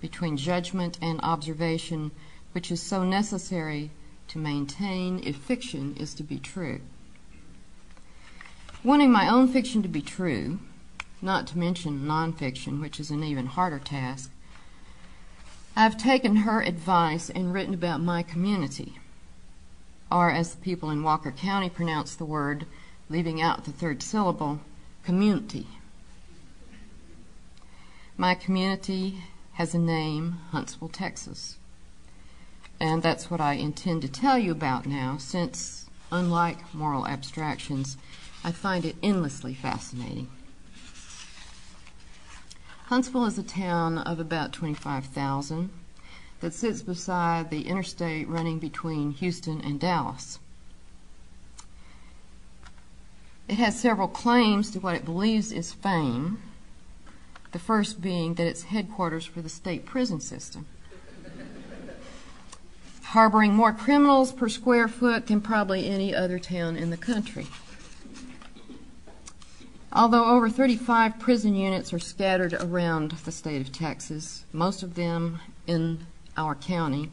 between 0.00 0.36
judgment 0.36 0.98
and 1.02 1.20
observation, 1.22 2.10
which 2.52 2.70
is 2.70 2.80
so 2.80 3.04
necessary 3.04 3.90
to 4.28 4.38
maintain 4.38 5.20
if 5.24 5.36
fiction 5.36 5.96
is 5.96 6.14
to 6.14 6.22
be 6.22 6.38
true. 6.38 6.80
Wanting 8.84 9.10
my 9.10 9.28
own 9.28 9.48
fiction 9.48 9.82
to 9.82 9.88
be 9.88 10.00
true, 10.00 10.60
not 11.22 11.46
to 11.48 11.58
mention 11.58 12.00
nonfiction, 12.00 12.80
which 12.80 12.98
is 12.98 13.10
an 13.10 13.22
even 13.22 13.46
harder 13.46 13.78
task, 13.78 14.30
I've 15.76 15.96
taken 15.96 16.36
her 16.36 16.60
advice 16.62 17.30
and 17.30 17.52
written 17.52 17.74
about 17.74 18.00
my 18.00 18.22
community, 18.22 18.98
or 20.10 20.30
as 20.30 20.54
the 20.54 20.60
people 20.60 20.90
in 20.90 21.02
Walker 21.02 21.30
County 21.30 21.70
pronounce 21.70 22.14
the 22.14 22.24
word, 22.24 22.66
leaving 23.08 23.40
out 23.40 23.64
the 23.64 23.72
third 23.72 24.02
syllable, 24.02 24.60
community. 25.04 25.66
My 28.16 28.34
community 28.34 29.22
has 29.54 29.74
a 29.74 29.78
name, 29.78 30.38
Huntsville, 30.50 30.88
Texas. 30.88 31.56
And 32.78 33.02
that's 33.02 33.30
what 33.30 33.40
I 33.40 33.54
intend 33.54 34.02
to 34.02 34.08
tell 34.08 34.38
you 34.38 34.52
about 34.52 34.86
now, 34.86 35.16
since, 35.18 35.86
unlike 36.10 36.74
moral 36.74 37.06
abstractions, 37.06 37.96
I 38.42 38.52
find 38.52 38.84
it 38.84 38.96
endlessly 39.02 39.54
fascinating. 39.54 40.28
Huntsville 42.90 43.26
is 43.26 43.38
a 43.38 43.44
town 43.44 43.98
of 43.98 44.18
about 44.18 44.52
25,000 44.52 45.70
that 46.40 46.52
sits 46.52 46.82
beside 46.82 47.48
the 47.48 47.68
interstate 47.68 48.26
running 48.26 48.58
between 48.58 49.12
Houston 49.12 49.60
and 49.60 49.78
Dallas. 49.78 50.40
It 53.46 53.58
has 53.58 53.78
several 53.78 54.08
claims 54.08 54.72
to 54.72 54.80
what 54.80 54.96
it 54.96 55.04
believes 55.04 55.52
is 55.52 55.72
fame, 55.72 56.42
the 57.52 57.60
first 57.60 58.00
being 58.00 58.34
that 58.34 58.48
it's 58.48 58.64
headquarters 58.64 59.24
for 59.24 59.40
the 59.40 59.48
state 59.48 59.86
prison 59.86 60.18
system. 60.18 60.66
Harboring 63.04 63.54
more 63.54 63.72
criminals 63.72 64.32
per 64.32 64.48
square 64.48 64.88
foot 64.88 65.28
than 65.28 65.40
probably 65.40 65.88
any 65.88 66.12
other 66.12 66.40
town 66.40 66.76
in 66.76 66.90
the 66.90 66.96
country. 66.96 67.46
Although 69.92 70.24
over 70.26 70.48
35 70.48 71.18
prison 71.18 71.56
units 71.56 71.92
are 71.92 71.98
scattered 71.98 72.52
around 72.54 73.10
the 73.10 73.32
state 73.32 73.60
of 73.60 73.72
Texas, 73.72 74.44
most 74.52 74.84
of 74.84 74.94
them 74.94 75.40
in 75.66 76.06
our 76.36 76.54
county, 76.54 77.10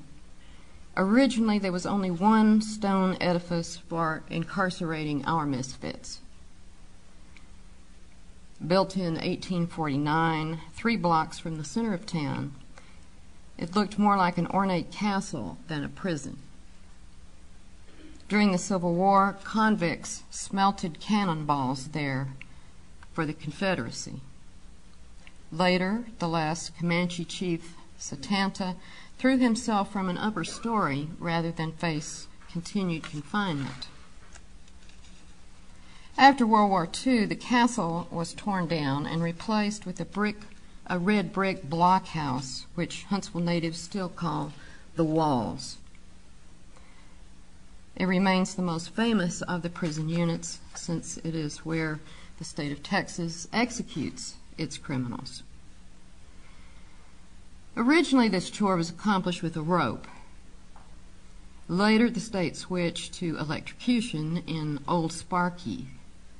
originally 0.95 1.57
there 1.57 1.71
was 1.71 1.87
only 1.87 2.11
one 2.11 2.61
stone 2.61 3.17
edifice 3.19 3.77
for 3.77 4.21
incarcerating 4.29 5.25
our 5.25 5.47
misfits. 5.47 6.19
Built 8.65 8.95
in 8.95 9.15
1849, 9.15 10.59
three 10.73 10.97
blocks 10.97 11.39
from 11.39 11.57
the 11.57 11.63
center 11.63 11.95
of 11.95 12.05
town, 12.05 12.53
it 13.57 13.75
looked 13.75 13.97
more 13.97 14.17
like 14.17 14.37
an 14.37 14.47
ornate 14.47 14.91
castle 14.91 15.57
than 15.67 15.83
a 15.83 15.89
prison. 15.89 16.37
During 18.29 18.51
the 18.51 18.57
Civil 18.59 18.93
War, 18.93 19.37
convicts 19.43 20.23
smelted 20.29 20.99
cannonballs 20.99 21.87
there 21.87 22.27
for 23.17 23.25
the 23.25 23.33
Confederacy. 23.33 24.21
Later, 25.51 26.05
the 26.19 26.27
last 26.27 26.77
Comanche 26.77 27.25
chief 27.25 27.73
Satanta, 27.97 28.75
threw 29.17 29.39
himself 29.39 29.91
from 29.91 30.07
an 30.07 30.19
upper 30.19 30.43
story 30.43 31.07
rather 31.17 31.51
than 31.51 31.71
face 31.71 32.27
continued 32.51 33.01
confinement. 33.01 33.87
After 36.15 36.45
World 36.45 36.69
War 36.69 36.87
II, 37.07 37.25
the 37.25 37.35
castle 37.35 38.07
was 38.11 38.35
torn 38.35 38.67
down 38.67 39.07
and 39.07 39.23
replaced 39.23 39.87
with 39.87 39.99
a 39.99 40.05
brick, 40.05 40.37
a 40.85 40.99
red 40.99 41.33
brick 41.33 41.67
blockhouse, 41.67 42.67
which 42.75 43.05
Huntsville 43.05 43.41
natives 43.41 43.79
still 43.79 44.09
call 44.09 44.53
the 44.95 45.03
Walls. 45.03 45.79
It 47.95 48.05
remains 48.05 48.53
the 48.53 48.61
most 48.61 48.91
famous 48.91 49.41
of 49.41 49.63
the 49.63 49.71
prison 49.71 50.07
units 50.07 50.59
since 50.75 51.17
it 51.17 51.33
is 51.33 51.65
where 51.65 51.99
the 52.37 52.43
state 52.43 52.71
of 52.71 52.83
Texas 52.83 53.47
executes 53.51 54.35
its 54.57 54.77
criminals. 54.77 55.43
Originally, 57.75 58.27
this 58.27 58.49
chore 58.49 58.75
was 58.75 58.89
accomplished 58.89 59.43
with 59.43 59.55
a 59.55 59.61
rope. 59.61 60.07
Later, 61.67 62.09
the 62.09 62.19
state 62.19 62.55
switched 62.55 63.13
to 63.15 63.37
electrocution 63.37 64.43
in 64.47 64.79
Old 64.87 65.11
Sparky, 65.11 65.87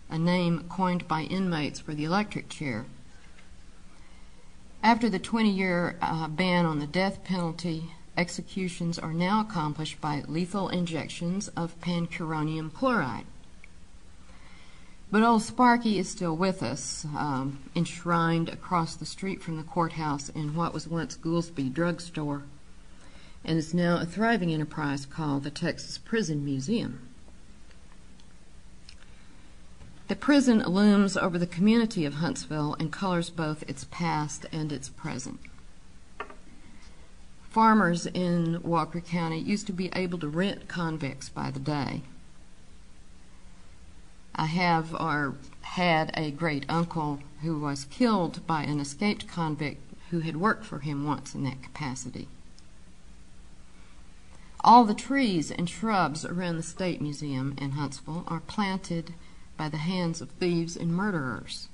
a 0.10 0.18
name 0.18 0.66
coined 0.70 1.08
by 1.08 1.24
inmates 1.24 1.80
for 1.80 1.94
the 1.94 2.06
electric 2.06 2.50
chair. 2.50 2.86
After 4.82 5.10
the 5.10 5.20
20 5.20 5.50
year 5.50 5.98
uh, 6.01 6.27
ban 6.27 6.66
on 6.66 6.80
the 6.80 6.88
death 6.88 7.24
penalty, 7.24 7.92
executions 8.16 8.98
are 8.98 9.13
now 9.13 9.42
accomplished 9.42 10.00
by 10.00 10.24
lethal 10.27 10.70
injections 10.70 11.50
of 11.50 11.80
pancuronium 11.82 12.74
chloride. 12.74 13.25
But 15.09 15.23
old 15.23 15.41
Sparky 15.41 15.97
is 15.97 16.09
still 16.09 16.35
with 16.35 16.61
us, 16.61 17.05
um, 17.15 17.59
enshrined 17.75 18.49
across 18.49 18.95
the 18.95 19.05
street 19.05 19.41
from 19.41 19.55
the 19.55 19.63
courthouse 19.63 20.27
in 20.27 20.53
what 20.53 20.73
was 20.73 20.87
once 20.87 21.15
Goolsby 21.15 21.73
Drugstore 21.73 22.43
and 23.45 23.57
is 23.57 23.73
now 23.73 23.97
a 23.97 24.05
thriving 24.05 24.53
enterprise 24.53 25.05
called 25.05 25.43
the 25.43 25.49
Texas 25.49 25.97
Prison 25.97 26.43
Museum. 26.43 27.07
The 30.09 30.15
prison 30.15 30.59
looms 30.63 31.15
over 31.15 31.37
the 31.37 31.47
community 31.47 32.03
of 32.03 32.15
Huntsville 32.15 32.75
and 32.77 32.91
colors 32.91 33.29
both 33.29 33.63
its 33.69 33.85
past 33.89 34.45
and 34.51 34.73
its 34.73 34.89
present. 34.89 35.39
Farmers 37.49 38.05
in 38.07 38.61
Walker 38.61 38.99
County 38.99 39.39
used 39.39 39.67
to 39.67 39.73
be 39.73 39.89
able 39.93 40.19
to 40.19 40.27
rent 40.27 40.67
convicts 40.67 41.29
by 41.29 41.49
the 41.49 41.59
day. 41.59 42.03
I 44.39 44.46
have 44.46 44.94
or 44.94 45.36
had 45.62 46.12
a 46.13 46.29
great 46.29 46.63
uncle 46.70 47.20
who 47.41 47.60
was 47.60 47.86
killed 47.86 48.46
by 48.46 48.63
an 48.63 48.79
escaped 48.79 49.27
convict 49.27 49.82
who 50.12 50.20
had 50.20 50.38
worked 50.38 50.63
for 50.63 50.79
him 50.79 51.06
once 51.06 51.34
in 51.34 51.44
that 51.44 51.63
capacity. 51.63 52.27
All 54.63 54.86
the 54.86 54.94
trees 54.94 55.50
and 55.50 55.67
shrubs 55.67 56.24
around 56.24 56.58
the 56.58 56.63
State 56.63 57.01
Museum 57.01 57.56
in 57.58 57.72
Huntsville 57.72 58.25
are 58.27 58.41
planted 58.41 59.15
by 59.56 59.70
the 59.70 59.77
hands 59.77 60.22
of 60.22 60.29
thieves 60.32 60.77
and 60.77 60.94
murderers. 60.94 61.67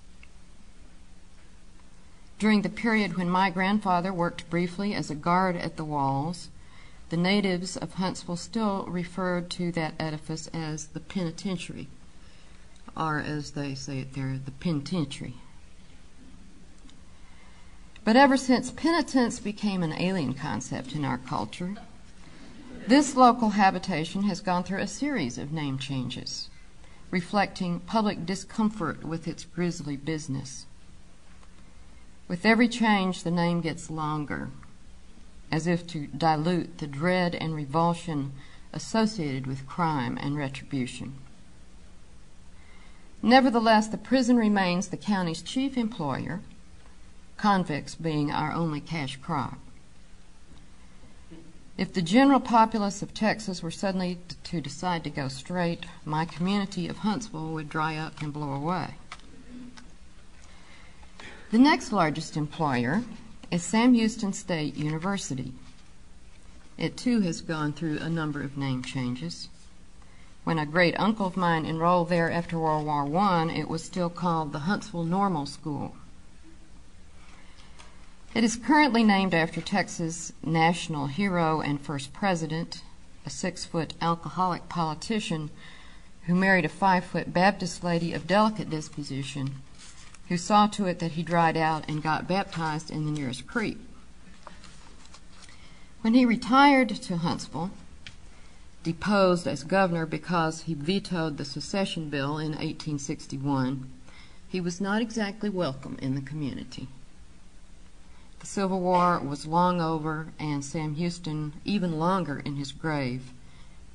During 2.40 2.62
the 2.62 2.70
period 2.70 3.18
when 3.18 3.30
my 3.30 3.50
grandfather 3.50 4.14
worked 4.14 4.50
briefly 4.50 4.94
as 4.94 5.10
a 5.10 5.16
guard 5.16 5.58
at 5.58 5.76
the 5.76 5.86
walls, 5.86 6.50
the 7.10 7.18
natives 7.18 7.76
of 7.76 7.96
Huntsville 7.96 8.38
still 8.38 8.86
referred 8.86 9.50
to 9.52 9.72
that 9.74 9.96
edifice 10.00 10.48
as 10.54 10.88
the 10.88 11.00
penitentiary 11.00 11.88
or 12.96 13.20
as 13.20 13.52
they 13.52 13.76
say 13.76 14.00
it 14.00 14.14
there, 14.14 14.40
the 14.44 14.52
penitentiary. 14.52 15.36
But 18.04 18.16
ever 18.16 18.36
since 18.38 18.70
penitence 18.70 19.40
became 19.40 19.82
an 19.82 19.94
alien 19.94 20.34
concept 20.34 20.94
in 20.94 21.06
our 21.06 21.18
culture, 21.18 21.76
this 22.86 23.16
local 23.16 23.52
habitation 23.52 24.24
has 24.24 24.42
gone 24.42 24.64
through 24.64 24.82
a 24.82 24.88
series 24.88 25.38
of 25.38 25.54
name 25.54 25.80
changes, 25.80 26.50
reflecting 27.12 27.80
public 27.80 28.26
discomfort 28.26 29.06
with 29.06 29.26
its 29.28 29.46
grisly 29.46 29.96
business. 29.96 30.66
With 32.28 32.46
every 32.46 32.68
change, 32.68 33.24
the 33.24 33.32
name 33.32 33.62
gets 33.62 33.90
longer, 33.90 34.50
as 35.50 35.66
if 35.66 35.88
to 35.88 36.08
dilute 36.08 36.80
the 36.80 36.88
dread 36.88 37.36
and 37.36 37.56
revulsion 37.56 38.34
associated 38.74 39.48
with 39.48 39.68
crime 39.68 40.18
and 40.20 40.36
retribution. 40.36 41.16
Nevertheless, 43.26 43.88
the 43.88 43.98
prison 43.98 44.36
remains 44.36 44.90
the 44.90 44.98
county's 44.98 45.42
chief 45.42 45.78
employer, 45.78 46.42
convicts 47.38 47.96
being 47.96 48.30
our 48.30 48.52
only 48.52 48.82
cash 48.82 49.16
crop. 49.16 49.58
If 51.78 51.94
the 51.94 52.02
general 52.02 52.42
populace 52.42 53.02
of 53.02 53.14
Texas 53.14 53.64
were 53.64 53.72
suddenly 53.72 54.20
to 54.44 54.60
decide 54.60 55.06
to 55.06 55.10
go 55.10 55.30
straight, 55.30 55.86
my 56.04 56.26
community 56.26 56.90
of 56.90 56.98
Huntsville 56.98 57.54
would 57.54 57.70
dry 57.70 57.96
up 57.96 58.22
and 58.22 58.34
blow 58.34 58.52
away. 58.52 58.96
The 61.52 61.58
next 61.60 61.94
largest 61.94 62.36
employer 62.36 63.04
is 63.50 63.64
Sam 63.64 63.94
Houston 63.94 64.34
State 64.34 64.76
University. 64.76 65.54
It 66.78 66.98
too 66.98 67.22
has 67.22 67.42
gone 67.42 67.72
through 67.72 68.00
a 68.00 68.10
number 68.10 68.42
of 68.42 68.58
name 68.58 68.84
changes. 68.84 69.48
When 70.44 70.60
a 70.60 70.66
great 70.66 71.00
uncle 71.00 71.26
of 71.26 71.38
mine 71.38 71.66
enrolled 71.66 72.10
there 72.10 72.30
after 72.30 72.60
World 72.60 72.86
War 72.86 73.08
I, 73.18 73.52
it 73.54 73.70
was 73.70 73.84
still 73.84 74.10
called 74.10 74.52
the 74.52 74.60
Huntsville 74.60 75.06
Normal 75.06 75.46
School. 75.46 75.96
It 78.34 78.44
is 78.44 78.58
currently 78.58 79.04
named 79.04 79.34
after 79.34 79.62
Texas 79.62 80.34
national 80.44 81.08
hero 81.08 81.62
and 81.62 81.80
first 81.80 82.12
president, 82.12 82.82
a 83.26 83.30
six 83.30 83.64
foot 83.64 83.94
alcoholic 84.02 84.68
politician 84.68 85.50
who 86.24 86.36
married 86.36 86.66
a 86.66 86.70
five 86.70 87.06
foot 87.06 87.32
Baptist 87.32 87.84
lady 87.84 88.12
of 88.12 88.28
delicate 88.28 88.70
disposition 88.70 89.62
who 90.30 90.38
saw 90.38 90.68
to 90.68 90.86
it 90.86 91.00
that 91.00 91.12
he 91.12 91.24
dried 91.24 91.56
out 91.56 91.88
and 91.88 92.04
got 92.04 92.28
baptized 92.28 92.90
in 92.90 93.06
the 93.06 93.12
nearest 93.12 93.46
creek. 93.46 93.78
When 96.02 96.14
he 96.14 96.26
retired 96.26 96.90
to 96.90 97.18
Huntsville, 97.18 97.72
deposed 98.84 99.48
as 99.48 99.64
governor 99.64 100.06
because 100.06 100.64
he 100.64 100.74
vetoed 100.74 101.38
the 101.38 101.46
secession 101.46 102.10
bill 102.10 102.38
in 102.38 102.52
1861, 102.52 103.90
he 104.48 104.60
was 104.62 104.82
not 104.82 105.02
exactly 105.02 105.50
welcome 105.50 105.98
in 106.02 106.16
the 106.16 106.22
community. 106.22 106.88
The 108.40 108.46
Civil 108.46 108.82
War 108.82 109.20
was 109.20 109.48
long 109.48 109.80
over, 109.80 110.28
and 110.38 110.66
Sam 110.66 110.96
Houston 110.96 111.54
even 111.64 111.98
longer 111.98 112.40
in 112.40 112.58
his 112.58 112.74
grave 112.74 113.32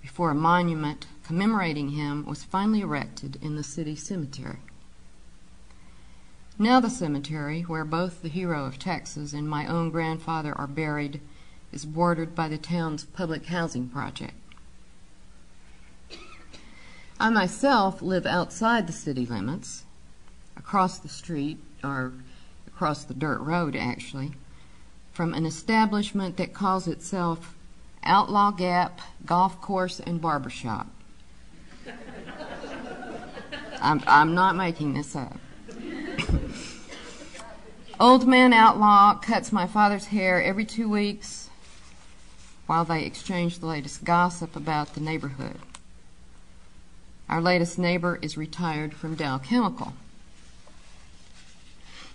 before 0.01 0.31
a 0.31 0.35
monument 0.35 1.07
commemorating 1.22 1.90
him 1.90 2.24
was 2.24 2.44
finally 2.44 2.81
erected 2.81 3.38
in 3.42 3.57
the 3.57 3.62
city 3.62 3.94
cemetery. 3.94 4.61
Now, 6.59 6.81
the 6.81 6.88
cemetery, 6.88 7.61
where 7.62 7.85
both 7.85 8.22
the 8.22 8.29
hero 8.29 8.64
of 8.64 8.79
Texas 8.79 9.35
and 9.35 9.48
my 9.48 9.66
own 9.66 9.90
grandfather 9.90 10.57
are 10.57 10.66
buried, 10.66 11.20
is 11.70 11.85
bordered 11.85 12.35
by 12.35 12.48
the 12.48 12.57
town's 12.57 13.05
public 13.05 13.46
housing 13.46 13.88
project. 13.88 14.35
I 17.20 17.31
myself 17.31 18.00
live 18.00 18.26
outside 18.26 18.87
the 18.87 18.92
city 18.92 19.26
limits, 19.26 19.83
across 20.57 20.98
the 20.98 21.09
street, 21.09 21.59
or 21.83 22.12
across 22.68 23.02
the 23.02 23.14
dirt 23.14 23.40
road 23.40 23.74
actually, 23.74 24.33
from 25.12 25.35
an 25.35 25.44
establishment 25.44 26.37
that 26.37 26.54
calls 26.54 26.87
itself 26.87 27.57
Outlaw 28.04 28.52
Gap 28.52 29.00
Golf 29.26 29.61
Course 29.61 29.98
and 29.98 30.20
Barbershop. 30.20 30.87
I'm, 33.83 34.00
I'm 34.07 34.35
not 34.35 34.54
making 34.54 34.94
this 34.94 35.16
up. 35.16 35.38
Old 37.98 38.28
Man 38.28 38.52
Outlaw 38.52 39.18
cuts 39.18 39.50
my 39.50 39.66
father's 39.66 40.07
hair 40.07 40.40
every 40.40 40.64
two 40.64 40.88
weeks 40.88 41.50
while 42.66 42.85
they 42.85 43.02
exchange 43.04 43.59
the 43.59 43.66
latest 43.66 44.04
gossip 44.04 44.54
about 44.54 44.94
the 44.94 45.00
neighborhood. 45.00 45.57
Our 47.29 47.43
latest 47.43 47.79
neighbor 47.79 48.19
is 48.23 48.38
retired 48.38 48.95
from 48.95 49.14
Dow 49.14 49.37
Chemical. 49.37 49.93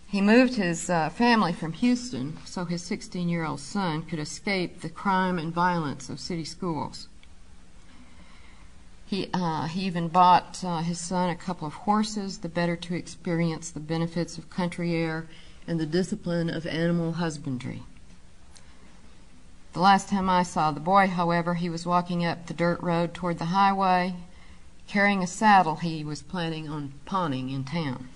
He 0.07 0.21
moved 0.21 0.55
his 0.55 0.89
uh, 0.89 1.09
family 1.09 1.53
from 1.53 1.73
Houston 1.73 2.37
so 2.45 2.65
his 2.65 2.81
16 2.81 3.29
year 3.29 3.45
old 3.45 3.59
son 3.59 4.01
could 4.03 4.17
escape 4.17 4.81
the 4.81 4.89
crime 4.89 5.37
and 5.37 5.53
violence 5.53 6.09
of 6.09 6.19
city 6.19 6.45
schools. 6.45 7.07
He, 9.05 9.29
uh, 9.33 9.67
he 9.67 9.81
even 9.81 10.07
bought 10.07 10.63
uh, 10.63 10.79
his 10.79 10.99
son 10.99 11.29
a 11.29 11.35
couple 11.35 11.67
of 11.67 11.73
horses, 11.73 12.39
the 12.39 12.49
better 12.49 12.75
to 12.75 12.95
experience 12.95 13.69
the 13.69 13.79
benefits 13.79 14.39
of 14.39 14.49
country 14.49 14.95
air 14.95 15.27
and 15.67 15.79
the 15.79 15.85
discipline 15.85 16.49
of 16.49 16.65
animal 16.65 17.13
husbandry. 17.13 17.83
The 19.73 19.79
last 19.79 20.09
time 20.09 20.29
I 20.29 20.41
saw 20.41 20.71
the 20.71 20.79
boy, 20.79 21.07
however, 21.07 21.53
he 21.53 21.69
was 21.69 21.85
walking 21.85 22.25
up 22.25 22.47
the 22.47 22.53
dirt 22.55 22.81
road 22.81 23.13
toward 23.13 23.37
the 23.37 23.45
highway 23.45 24.15
carrying 24.87 25.23
a 25.23 25.27
saddle 25.27 25.77
he 25.77 26.03
was 26.03 26.21
planning 26.21 26.69
on 26.69 26.93
pawning 27.05 27.49
in 27.49 27.63
town. 27.63 28.09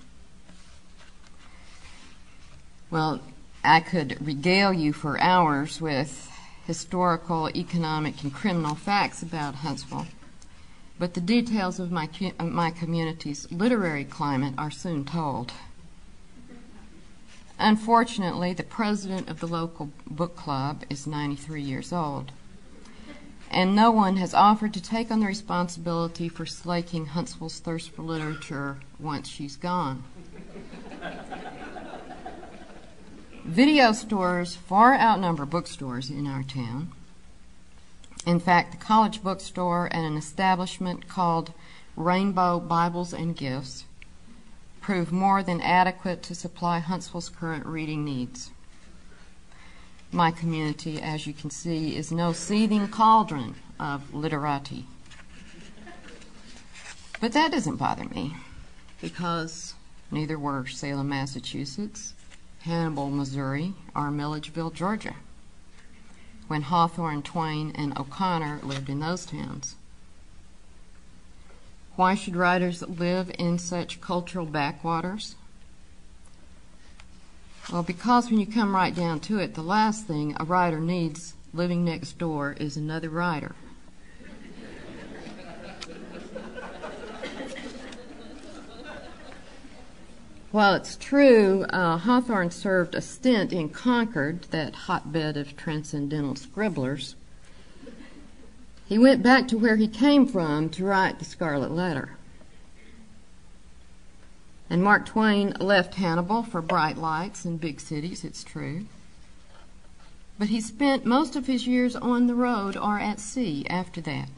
Well, 2.89 3.21
I 3.63 3.79
could 3.81 4.25
regale 4.25 4.71
you 4.71 4.93
for 4.93 5.19
hours 5.19 5.81
with 5.81 6.31
historical, 6.65 7.49
economic, 7.49 8.23
and 8.23 8.33
criminal 8.33 8.75
facts 8.75 9.21
about 9.21 9.55
Huntsville, 9.55 10.07
but 10.99 11.13
the 11.13 11.21
details 11.21 11.79
of 11.79 11.91
my, 11.91 12.09
my 12.39 12.71
community's 12.71 13.51
literary 13.51 14.03
climate 14.03 14.53
are 14.57 14.71
soon 14.71 15.05
told. 15.05 15.53
Unfortunately, 17.59 18.53
the 18.53 18.63
president 18.63 19.29
of 19.29 19.39
the 19.39 19.47
local 19.47 19.89
book 20.05 20.35
club 20.35 20.83
is 20.89 21.07
93 21.07 21.61
years 21.61 21.91
old, 21.91 22.31
and 23.49 23.75
no 23.75 23.91
one 23.91 24.17
has 24.17 24.33
offered 24.33 24.73
to 24.73 24.81
take 24.81 25.09
on 25.09 25.19
the 25.19 25.25
responsibility 25.25 26.29
for 26.29 26.45
slaking 26.45 27.07
Huntsville's 27.07 27.59
thirst 27.59 27.91
for 27.91 28.01
literature 28.01 28.77
once 28.99 29.27
she's 29.27 29.55
gone. 29.55 30.03
Video 33.45 33.93
stores 33.93 34.55
far 34.55 34.93
outnumber 34.95 35.45
bookstores 35.45 36.09
in 36.09 36.27
our 36.27 36.43
town. 36.43 36.91
In 38.25 38.41
fact, 38.41 38.71
the 38.71 38.77
college 38.77 39.23
bookstore 39.23 39.87
and 39.91 40.05
an 40.05 40.17
establishment 40.17 41.07
called 41.07 41.53
Rainbow 41.95 42.59
Bibles 42.59 43.13
and 43.13 43.35
Gifts 43.35 43.85
prove 44.81 45.11
more 45.11 45.41
than 45.43 45.61
adequate 45.61 46.23
to 46.23 46.35
supply 46.35 46.79
Huntsville's 46.79 47.29
current 47.29 47.65
reading 47.65 48.03
needs. 48.03 48.51
My 50.11 50.31
community, 50.31 51.01
as 51.01 51.27
you 51.27 51.33
can 51.33 51.49
see, 51.49 51.95
is 51.95 52.11
no 52.11 52.31
seething 52.31 52.87
cauldron 52.87 53.55
of 53.79 54.13
literati. 54.13 54.85
But 57.19 57.33
that 57.33 57.51
doesn't 57.51 57.77
bother 57.77 58.05
me 58.05 58.35
because 59.01 59.73
neither 60.11 60.39
were 60.39 60.65
Salem, 60.65 61.09
Massachusetts, 61.09 62.13
Hannibal, 62.59 63.09
Missouri, 63.09 63.73
or 63.95 64.11
Milledgeville, 64.11 64.71
Georgia, 64.71 65.15
when 66.47 66.63
Hawthorne, 66.63 67.21
Twain, 67.21 67.71
and 67.75 67.97
O'Connor 67.97 68.59
lived 68.63 68.89
in 68.89 68.99
those 68.99 69.25
towns. 69.25 69.75
Why 71.95 72.13
should 72.13 72.35
writers 72.35 72.81
live 72.83 73.31
in 73.39 73.57
such 73.57 74.01
cultural 74.01 74.45
backwaters? 74.45 75.35
Well, 77.71 77.83
because 77.83 78.29
when 78.29 78.39
you 78.39 78.47
come 78.47 78.73
right 78.73 78.95
down 78.95 79.19
to 79.21 79.39
it, 79.39 79.53
the 79.53 79.61
last 79.61 80.07
thing 80.07 80.37
a 80.39 80.45
writer 80.45 80.79
needs 80.79 81.33
living 81.53 81.83
next 81.83 82.17
door 82.17 82.55
is 82.59 82.77
another 82.77 83.09
writer. 83.09 83.55
While 90.51 90.75
it's 90.75 90.95
true, 90.95 91.65
uh, 91.69 91.97
Hawthorne 91.97 92.51
served 92.51 92.95
a 92.95 93.01
stint 93.01 93.51
in 93.51 93.67
Concord, 93.67 94.43
that 94.51 94.73
hotbed 94.73 95.35
of 95.35 95.57
transcendental 95.57 96.37
scribblers, 96.37 97.15
he 98.87 98.97
went 98.97 99.21
back 99.21 99.49
to 99.49 99.57
where 99.57 99.75
he 99.75 99.89
came 99.89 100.25
from 100.25 100.69
to 100.69 100.85
write 100.85 101.19
The 101.19 101.25
Scarlet 101.25 101.71
Letter. 101.71 102.17
And 104.69 104.83
Mark 104.83 105.05
Twain 105.05 105.53
left 105.59 105.95
Hannibal 105.95 106.43
for 106.43 106.61
bright 106.61 106.97
lights 106.97 107.45
and 107.45 107.59
big 107.59 107.79
cities, 107.79 108.23
it's 108.23 108.43
true. 108.43 108.85
But 110.37 110.49
he 110.49 110.61
spent 110.61 111.05
most 111.05 111.35
of 111.35 111.47
his 111.47 111.65
years 111.65 111.95
on 111.95 112.27
the 112.27 112.35
road 112.35 112.75
or 112.75 112.99
at 112.99 113.19
sea 113.19 113.65
after 113.69 114.01
that, 114.01 114.29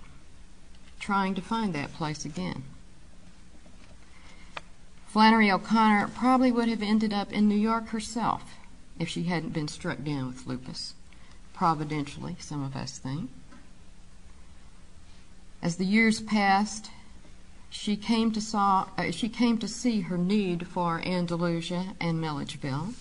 trying 0.99 1.35
to 1.35 1.41
find 1.41 1.73
that 1.73 1.93
place 1.93 2.25
again. 2.25 2.63
Flannery 5.07 5.51
O'Connor 5.51 6.09
probably 6.09 6.51
would 6.51 6.69
have 6.69 6.83
ended 6.83 7.11
up 7.11 7.33
in 7.33 7.49
New 7.49 7.57
York 7.57 7.87
herself 7.87 8.43
if 8.99 9.09
she 9.09 9.23
hadn't 9.23 9.53
been 9.53 9.67
struck 9.67 10.03
down 10.03 10.27
with 10.27 10.45
lupus. 10.45 10.93
Providentially, 11.53 12.35
some 12.39 12.63
of 12.63 12.75
us 12.75 12.99
think. 12.99 13.31
As 15.61 15.77
the 15.77 15.85
years 15.85 16.21
passed, 16.21 16.91
she 17.69 17.95
came 17.95 18.31
to 18.31 18.41
saw 18.41 18.87
uh, 18.97 19.11
she 19.11 19.29
came 19.29 19.57
to 19.57 19.67
see 19.67 20.01
her 20.01 20.17
need 20.17 20.67
for 20.67 21.01
Andalusia 21.05 21.95
and 21.99 22.19
Milledgeville. 22.19 22.93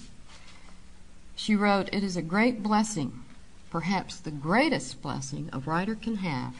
She 1.34 1.56
wrote, 1.56 1.88
"It 1.92 2.04
is 2.04 2.16
a 2.16 2.22
great 2.22 2.62
blessing, 2.62 3.24
perhaps 3.70 4.16
the 4.16 4.30
greatest 4.30 5.00
blessing 5.00 5.48
a 5.52 5.58
writer 5.58 5.94
can 5.94 6.16
have, 6.16 6.54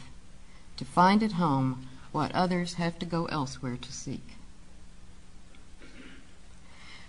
to 0.77 0.85
find 0.85 1.21
at 1.21 1.33
home 1.33 1.87
what 2.11 2.31
others 2.31 2.75
have 2.75 2.97
to 2.99 3.05
go 3.05 3.25
elsewhere 3.25 3.77
to 3.77 3.91
seek." 3.91 4.35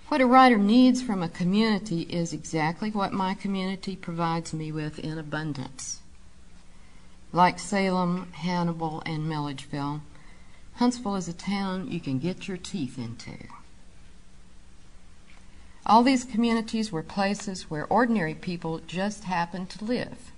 What 0.08 0.20
a 0.20 0.26
writer 0.26 0.58
needs 0.58 1.00
from 1.00 1.22
a 1.22 1.28
community 1.28 2.02
is 2.02 2.32
exactly 2.32 2.90
what 2.90 3.12
my 3.12 3.34
community 3.34 3.94
provides 3.94 4.52
me 4.52 4.72
with 4.72 4.98
in 4.98 5.18
abundance. 5.18 6.00
Like 7.32 7.60
Salem, 7.60 8.32
Hannibal, 8.32 9.04
and 9.06 9.28
Milledgeville, 9.28 10.02
Huntsville 10.74 11.16
is 11.16 11.28
a 11.28 11.32
town 11.32 11.90
you 11.90 12.00
can 12.00 12.18
get 12.18 12.48
your 12.48 12.56
teeth 12.56 12.98
into. 12.98 13.36
All 15.86 16.02
these 16.02 16.24
communities 16.24 16.92
were 16.92 17.02
places 17.02 17.70
where 17.70 17.86
ordinary 17.86 18.34
people 18.34 18.80
just 18.86 19.24
happened 19.24 19.70
to 19.70 19.84
live, 19.84 20.30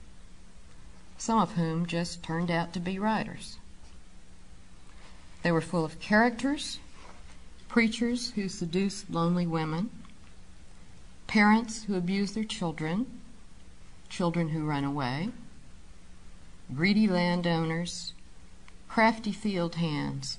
some 1.18 1.38
of 1.38 1.52
whom 1.52 1.86
just 1.86 2.22
turned 2.22 2.50
out 2.50 2.72
to 2.72 2.80
be 2.80 2.98
writers. 2.98 3.58
They 5.42 5.52
were 5.52 5.60
full 5.60 5.84
of 5.84 6.00
characters, 6.00 6.78
preachers 7.68 8.30
who 8.32 8.48
seduced 8.48 9.10
lonely 9.10 9.46
women, 9.46 9.90
parents 11.26 11.84
who 11.84 11.96
abuse 11.96 12.32
their 12.32 12.44
children, 12.44 13.06
children 14.08 14.50
who 14.50 14.64
run 14.64 14.84
away, 14.84 15.30
greedy 16.74 17.08
landowners, 17.08 18.11
crafty 18.92 19.32
field 19.32 19.76
hands, 19.76 20.38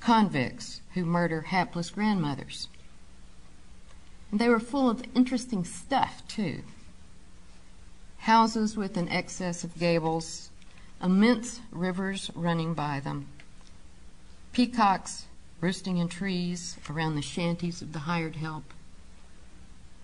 convicts 0.00 0.80
who 0.94 1.04
murder 1.04 1.42
hapless 1.42 1.90
grandmothers. 1.90 2.66
And 4.32 4.40
they 4.40 4.48
were 4.48 4.58
full 4.58 4.90
of 4.90 5.04
interesting 5.14 5.62
stuff, 5.62 6.26
too. 6.26 6.62
Houses 8.18 8.76
with 8.76 8.96
an 8.96 9.08
excess 9.08 9.62
of 9.62 9.78
gables, 9.78 10.50
immense 11.00 11.60
rivers 11.70 12.32
running 12.34 12.74
by 12.74 12.98
them, 12.98 13.28
peacocks 14.52 15.26
roosting 15.60 15.98
in 15.98 16.08
trees 16.08 16.76
around 16.90 17.14
the 17.14 17.22
shanties 17.22 17.80
of 17.80 17.92
the 17.92 18.00
hired 18.00 18.34
help, 18.34 18.64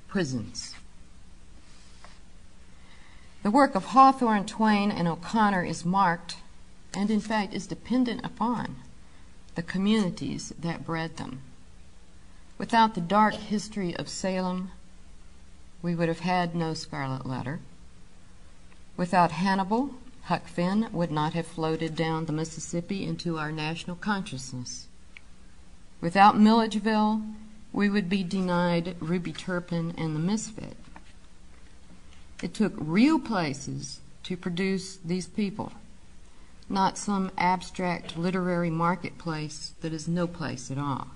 prisons 0.06 0.76
the 3.44 3.50
work 3.50 3.74
of 3.74 3.84
Hawthorne, 3.84 4.46
Twain, 4.46 4.90
and 4.90 5.06
O'Connor 5.06 5.64
is 5.64 5.84
marked, 5.84 6.36
and 6.96 7.10
in 7.10 7.20
fact 7.20 7.54
is 7.54 7.66
dependent 7.66 8.24
upon, 8.24 8.76
the 9.54 9.62
communities 9.62 10.52
that 10.58 10.84
bred 10.84 11.16
them. 11.16 11.40
Without 12.58 12.94
the 12.94 13.00
dark 13.00 13.34
history 13.34 13.96
of 13.96 14.08
Salem, 14.08 14.70
we 15.82 15.94
would 15.94 16.08
have 16.08 16.20
had 16.20 16.54
no 16.54 16.72
Scarlet 16.74 17.26
Letter. 17.26 17.60
Without 18.96 19.32
Hannibal, 19.32 19.90
Huck 20.22 20.46
Finn 20.46 20.88
would 20.92 21.10
not 21.10 21.34
have 21.34 21.46
floated 21.46 21.94
down 21.94 22.24
the 22.24 22.32
Mississippi 22.32 23.04
into 23.04 23.38
our 23.38 23.52
national 23.52 23.96
consciousness. 23.96 24.86
Without 26.00 26.38
Milledgeville, 26.38 27.22
we 27.72 27.90
would 27.90 28.08
be 28.08 28.22
denied 28.22 28.96
Ruby 29.00 29.32
Turpin 29.32 29.94
and 29.98 30.14
the 30.14 30.20
Misfit. 30.20 30.76
It 32.42 32.54
took 32.54 32.72
real 32.76 33.18
places 33.18 34.00
to 34.22 34.36
produce 34.36 34.96
these 35.04 35.26
people, 35.26 35.72
not 36.68 36.98
some 36.98 37.30
abstract 37.36 38.16
literary 38.16 38.70
marketplace 38.70 39.74
that 39.80 39.92
is 39.92 40.08
no 40.08 40.26
place 40.26 40.70
at 40.70 40.78
all. 40.78 41.08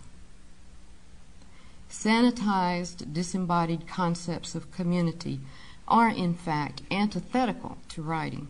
Sanitized, 1.90 3.12
disembodied 3.12 3.88
concepts 3.88 4.54
of 4.54 4.70
community 4.70 5.40
are, 5.86 6.10
in 6.10 6.34
fact, 6.34 6.82
antithetical 6.90 7.78
to 7.88 8.02
writing. 8.02 8.48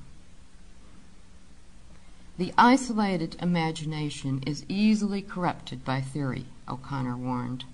The 2.37 2.53
isolated 2.59 3.37
imagination 3.41 4.43
is 4.47 4.65
easily 4.69 5.23
corrupted 5.23 5.85
by 5.85 6.01
theory, 6.01 6.47
O'Connor 6.69 7.17
warned, 7.17 7.65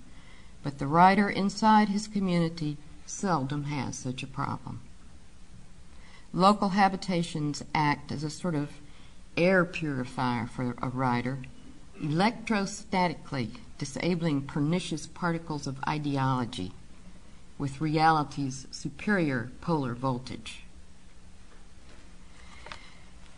but 0.63 0.79
the 0.79 0.87
writer 0.87 1.29
inside 1.29 1.89
his 1.89 2.07
community 2.07 2.77
seldom 3.05 3.65
has 3.65 3.95
such 3.95 4.23
a 4.23 4.27
problem. 4.27 4.81
Local 6.33 6.69
habitations 6.69 7.63
act 7.73 8.11
as 8.11 8.23
a 8.23 8.29
sort 8.29 8.55
of 8.55 8.69
air 9.37 9.65
purifier 9.65 10.47
for 10.47 10.75
a 10.81 10.89
writer, 10.89 11.39
electrostatically 12.01 13.49
disabling 13.77 14.41
pernicious 14.41 15.05
particles 15.07 15.67
of 15.67 15.77
ideology 15.87 16.71
with 17.57 17.81
reality's 17.81 18.67
superior 18.71 19.51
polar 19.61 19.93
voltage. 19.93 20.63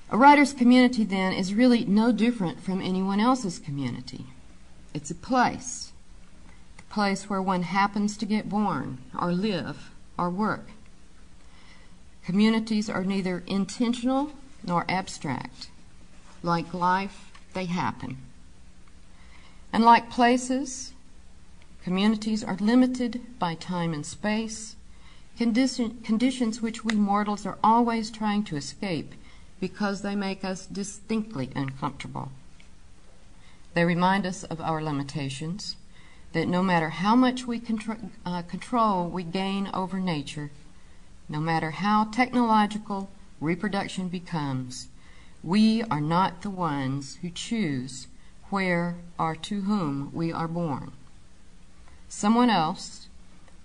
A 0.10 0.17
writer's 0.17 0.53
community, 0.53 1.03
then, 1.03 1.33
is 1.33 1.53
really 1.53 1.83
no 1.86 2.12
different 2.12 2.62
from 2.62 2.81
anyone 2.81 3.19
else's 3.19 3.60
community. 3.60 4.25
It's 4.93 5.12
a 5.12 5.15
place, 5.15 5.91
the 6.77 6.83
place 6.83 7.29
where 7.29 7.41
one 7.41 7.63
happens 7.63 8.15
to 8.17 8.25
get 8.25 8.47
born 8.47 8.99
or 9.19 9.33
live 9.33 9.91
or 10.17 10.29
work. 10.29 10.69
Communities 12.23 12.89
are 12.89 13.03
neither 13.03 13.43
intentional 13.47 14.31
nor 14.63 14.86
abstract. 14.89 15.69
Like 16.43 16.73
life, 16.73 17.32
they 17.54 17.65
happen. 17.65 18.17
And 19.73 19.84
like 19.84 20.10
places, 20.10 20.93
communities 21.84 22.43
are 22.43 22.58
limited 22.58 23.21
by 23.39 23.56
time 23.56 23.93
and 23.93 24.06
space, 24.06 24.76
condition, 25.38 26.00
conditions 26.04 26.62
which 26.62 26.84
we 26.84 26.95
mortals 26.95 27.45
are 27.45 27.58
always 27.63 28.10
trying 28.10 28.43
to 28.45 28.56
escape 28.56 29.13
because 29.60 30.02
they 30.02 30.15
make 30.15 30.43
us 30.43 30.65
distinctly 30.65 31.50
uncomfortable. 31.56 32.32
They 33.73 33.86
remind 33.86 34.26
us 34.26 34.43
of 34.43 34.62
our 34.62 34.82
limitations, 34.82 35.76
that 36.34 36.47
no 36.47 36.62
matter 36.62 36.89
how 36.89 37.15
much 37.15 37.45
we 37.45 37.62
uh, 38.26 38.41
control 38.43 39.08
we 39.08 39.23
gain 39.23 39.69
over 39.73 40.00
nature, 40.00 40.52
no 41.30 41.39
matter 41.39 41.71
how 41.71 42.06
technological 42.06 43.10
reproduction 43.39 44.08
becomes, 44.08 44.88
we 45.43 45.84
are 45.84 46.02
not 46.02 46.41
the 46.41 46.50
ones 46.50 47.17
who 47.21 47.30
choose 47.30 48.08
where 48.50 48.95
or 49.19 49.36
to 49.36 49.62
whom 49.62 50.12
we 50.13 50.32
are 50.32 50.47
born. 50.47 50.91
Someone 52.10 52.50
else, 52.50 53.08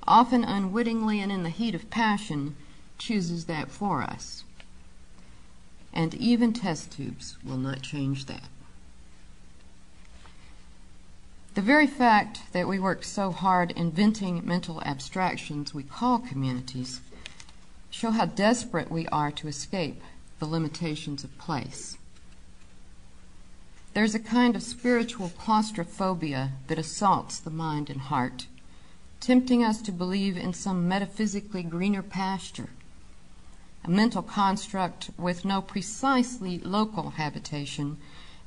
often 0.06 0.44
unwittingly 0.44 1.20
and 1.20 1.30
in 1.30 1.42
the 1.42 1.50
heat 1.50 1.74
of 1.74 1.90
passion, 1.90 2.56
chooses 2.98 3.46
that 3.46 3.70
for 3.70 4.02
us. 4.02 4.44
And 5.92 6.14
even 6.14 6.52
test 6.52 6.92
tubes 6.92 7.36
will 7.44 7.58
not 7.58 7.82
change 7.82 8.26
that. 8.26 8.48
The 11.54 11.60
very 11.60 11.86
fact 11.86 12.40
that 12.52 12.66
we 12.66 12.78
work 12.78 13.04
so 13.04 13.30
hard 13.30 13.72
inventing 13.72 14.46
mental 14.46 14.82
abstractions 14.84 15.74
we 15.74 15.82
call 15.82 16.18
communities 16.18 17.00
show 17.90 18.10
how 18.10 18.24
desperate 18.24 18.90
we 18.90 19.06
are 19.08 19.30
to 19.32 19.48
escape 19.48 20.02
the 20.42 20.48
limitations 20.48 21.22
of 21.22 21.38
place. 21.38 21.96
There's 23.94 24.16
a 24.16 24.18
kind 24.18 24.56
of 24.56 24.62
spiritual 24.64 25.28
claustrophobia 25.38 26.50
that 26.66 26.80
assaults 26.80 27.38
the 27.38 27.48
mind 27.48 27.88
and 27.88 28.00
heart, 28.00 28.48
tempting 29.20 29.62
us 29.62 29.80
to 29.82 29.92
believe 29.92 30.36
in 30.36 30.52
some 30.52 30.88
metaphysically 30.88 31.62
greener 31.62 32.02
pasture, 32.02 32.70
a 33.84 33.88
mental 33.88 34.20
construct 34.20 35.10
with 35.16 35.44
no 35.44 35.62
precisely 35.62 36.58
local 36.58 37.10
habitation 37.10 37.98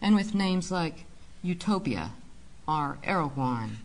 and 0.01 0.15
with 0.15 0.35
names 0.35 0.69
like 0.69 1.05
utopia 1.41 2.11
or 2.67 2.97
Erewhon. 3.05 3.77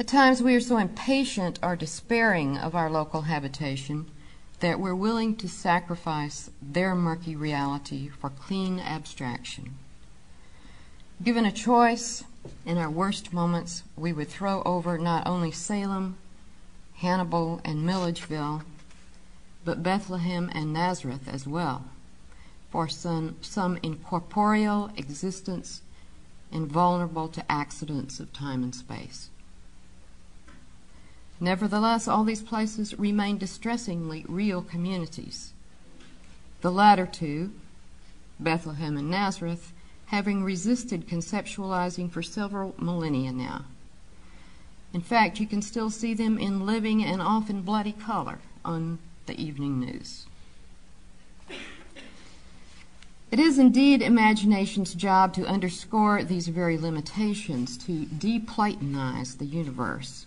At 0.00 0.08
times 0.08 0.42
we 0.42 0.56
are 0.56 0.60
so 0.60 0.76
impatient 0.76 1.60
or 1.62 1.76
despairing 1.76 2.58
of 2.58 2.74
our 2.74 2.90
local 2.90 3.22
habitation 3.22 4.10
that 4.60 4.80
we're 4.80 4.94
willing 4.94 5.36
to 5.36 5.48
sacrifice 5.48 6.50
their 6.62 6.94
murky 6.94 7.36
reality 7.36 8.08
for 8.08 8.30
clean 8.30 8.80
abstraction. 8.80 9.76
Given 11.22 11.44
a 11.44 11.52
choice, 11.52 12.24
in 12.64 12.78
our 12.78 12.90
worst 12.90 13.32
moments, 13.32 13.82
we 13.96 14.12
would 14.12 14.28
throw 14.28 14.62
over 14.64 14.98
not 14.98 15.26
only 15.26 15.50
Salem, 15.50 16.16
Hannibal, 16.96 17.60
and 17.64 17.84
Milledgeville, 17.84 18.62
but 19.64 19.82
Bethlehem 19.82 20.50
and 20.54 20.72
Nazareth 20.72 21.28
as 21.28 21.46
well, 21.46 21.86
for 22.70 22.88
some, 22.88 23.36
some 23.40 23.78
incorporeal 23.82 24.90
existence 24.96 25.82
invulnerable 26.52 27.28
to 27.28 27.52
accidents 27.52 28.20
of 28.20 28.32
time 28.32 28.62
and 28.62 28.74
space. 28.74 29.28
Nevertheless, 31.38 32.08
all 32.08 32.24
these 32.24 32.42
places 32.42 32.98
remain 32.98 33.36
distressingly 33.36 34.24
real 34.26 34.62
communities. 34.62 35.52
The 36.62 36.72
latter 36.72 37.06
two, 37.06 37.52
Bethlehem 38.40 38.96
and 38.96 39.10
Nazareth, 39.10 39.72
having 40.06 40.44
resisted 40.44 41.08
conceptualizing 41.08 42.10
for 42.10 42.22
several 42.22 42.74
millennia 42.78 43.32
now. 43.32 43.64
In 44.94 45.02
fact, 45.02 45.40
you 45.40 45.46
can 45.46 45.60
still 45.60 45.90
see 45.90 46.14
them 46.14 46.38
in 46.38 46.64
living 46.64 47.04
and 47.04 47.20
often 47.20 47.62
bloody 47.62 47.92
color 47.92 48.38
on 48.64 48.98
the 49.26 49.38
evening 49.38 49.80
news. 49.80 50.26
It 53.30 53.40
is 53.40 53.58
indeed 53.58 54.00
imagination's 54.00 54.94
job 54.94 55.34
to 55.34 55.46
underscore 55.46 56.22
these 56.22 56.48
very 56.48 56.78
limitations, 56.78 57.76
to 57.78 58.06
deplatonize 58.06 59.36
the 59.36 59.44
universe 59.44 60.26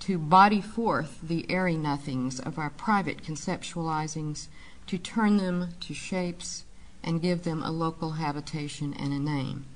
to 0.00 0.18
body 0.18 0.60
forth 0.60 1.18
the 1.22 1.50
airy 1.50 1.76
nothings 1.76 2.40
of 2.40 2.58
our 2.58 2.70
private 2.70 3.22
conceptualizings, 3.22 4.46
to 4.86 4.98
turn 4.98 5.36
them 5.36 5.70
to 5.80 5.92
shapes 5.92 6.64
and 7.02 7.22
give 7.22 7.42
them 7.42 7.62
a 7.62 7.70
local 7.70 8.12
habitation 8.12 8.94
and 8.94 9.12
a 9.12 9.18
name. 9.18 9.66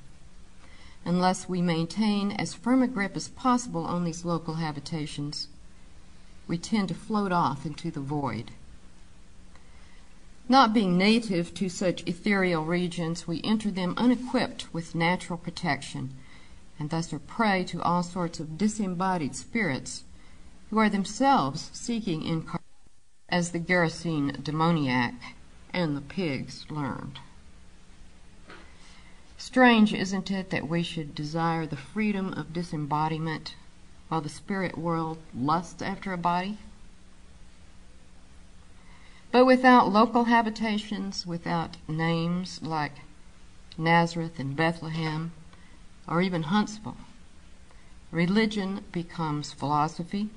Unless 1.04 1.48
we 1.48 1.60
maintain 1.60 2.32
as 2.32 2.54
firm 2.54 2.82
a 2.82 2.86
grip 2.86 3.16
as 3.16 3.28
possible 3.28 3.84
on 3.84 4.04
these 4.04 4.24
local 4.24 4.54
habitations, 4.54 5.48
we 6.46 6.56
tend 6.56 6.88
to 6.88 6.94
float 6.94 7.32
off 7.32 7.66
into 7.66 7.90
the 7.90 8.00
void. 8.00 8.52
Not 10.48 10.74
being 10.74 10.96
native 10.96 11.54
to 11.54 11.68
such 11.68 12.06
ethereal 12.06 12.64
regions, 12.64 13.26
we 13.26 13.40
enter 13.42 13.70
them 13.70 13.94
unequipped 13.96 14.72
with 14.72 14.94
natural 14.94 15.38
protection 15.38 16.14
and 16.82 16.90
thus 16.90 17.12
are 17.12 17.20
prey 17.20 17.62
to 17.62 17.80
all 17.82 18.02
sorts 18.02 18.40
of 18.40 18.58
disembodied 18.58 19.36
spirits 19.36 20.02
who 20.72 20.78
are 20.78 20.88
themselves 20.88 21.68
seeking 21.74 22.22
incarnation, 22.22 22.64
as 23.28 23.50
the 23.50 23.58
Gerasene 23.58 24.42
demoniac 24.42 25.12
and 25.70 25.94
the 25.94 26.00
pigs 26.00 26.64
learned. 26.70 27.18
Strange, 29.36 29.92
isn't 29.92 30.30
it, 30.30 30.48
that 30.48 30.66
we 30.66 30.82
should 30.82 31.14
desire 31.14 31.66
the 31.66 31.76
freedom 31.76 32.32
of 32.32 32.54
disembodiment 32.54 33.54
while 34.08 34.22
the 34.22 34.30
spirit 34.30 34.78
world 34.78 35.18
lusts 35.34 35.82
after 35.82 36.10
a 36.10 36.16
body? 36.16 36.56
But 39.30 39.44
without 39.44 39.92
local 39.92 40.24
habitations, 40.24 41.26
without 41.26 41.76
names 41.86 42.62
like 42.62 43.00
Nazareth 43.76 44.38
and 44.38 44.56
Bethlehem, 44.56 45.32
or 46.08 46.22
even 46.22 46.44
Huntsville, 46.44 46.96
religion 48.10 48.84
becomes 48.90 49.52
philosophy, 49.52 50.30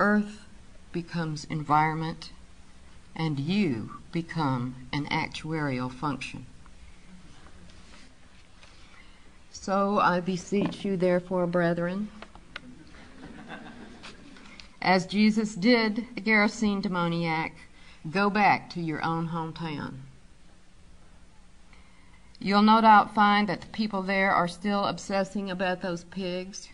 earth 0.00 0.46
becomes 0.92 1.44
environment, 1.44 2.32
and 3.14 3.38
you 3.38 3.90
become 4.10 4.74
an 4.92 5.04
actuarial 5.06 5.92
function. 5.92 6.46
So 9.50 9.98
I 9.98 10.20
beseech 10.20 10.84
you, 10.84 10.96
therefore, 10.96 11.46
brethren, 11.46 12.08
as 14.80 15.06
Jesus 15.06 15.54
did 15.54 16.06
the 16.14 16.22
Gerasene 16.22 16.80
demoniac, 16.80 17.52
go 18.10 18.30
back 18.30 18.70
to 18.70 18.80
your 18.80 19.04
own 19.04 19.28
hometown. 19.28 19.98
You'll 22.38 22.62
no 22.62 22.80
doubt 22.80 23.14
find 23.14 23.46
that 23.50 23.60
the 23.60 23.66
people 23.66 24.00
there 24.00 24.32
are 24.32 24.48
still 24.48 24.86
obsessing 24.86 25.50
about 25.50 25.82
those 25.82 26.04
pigs 26.04 26.70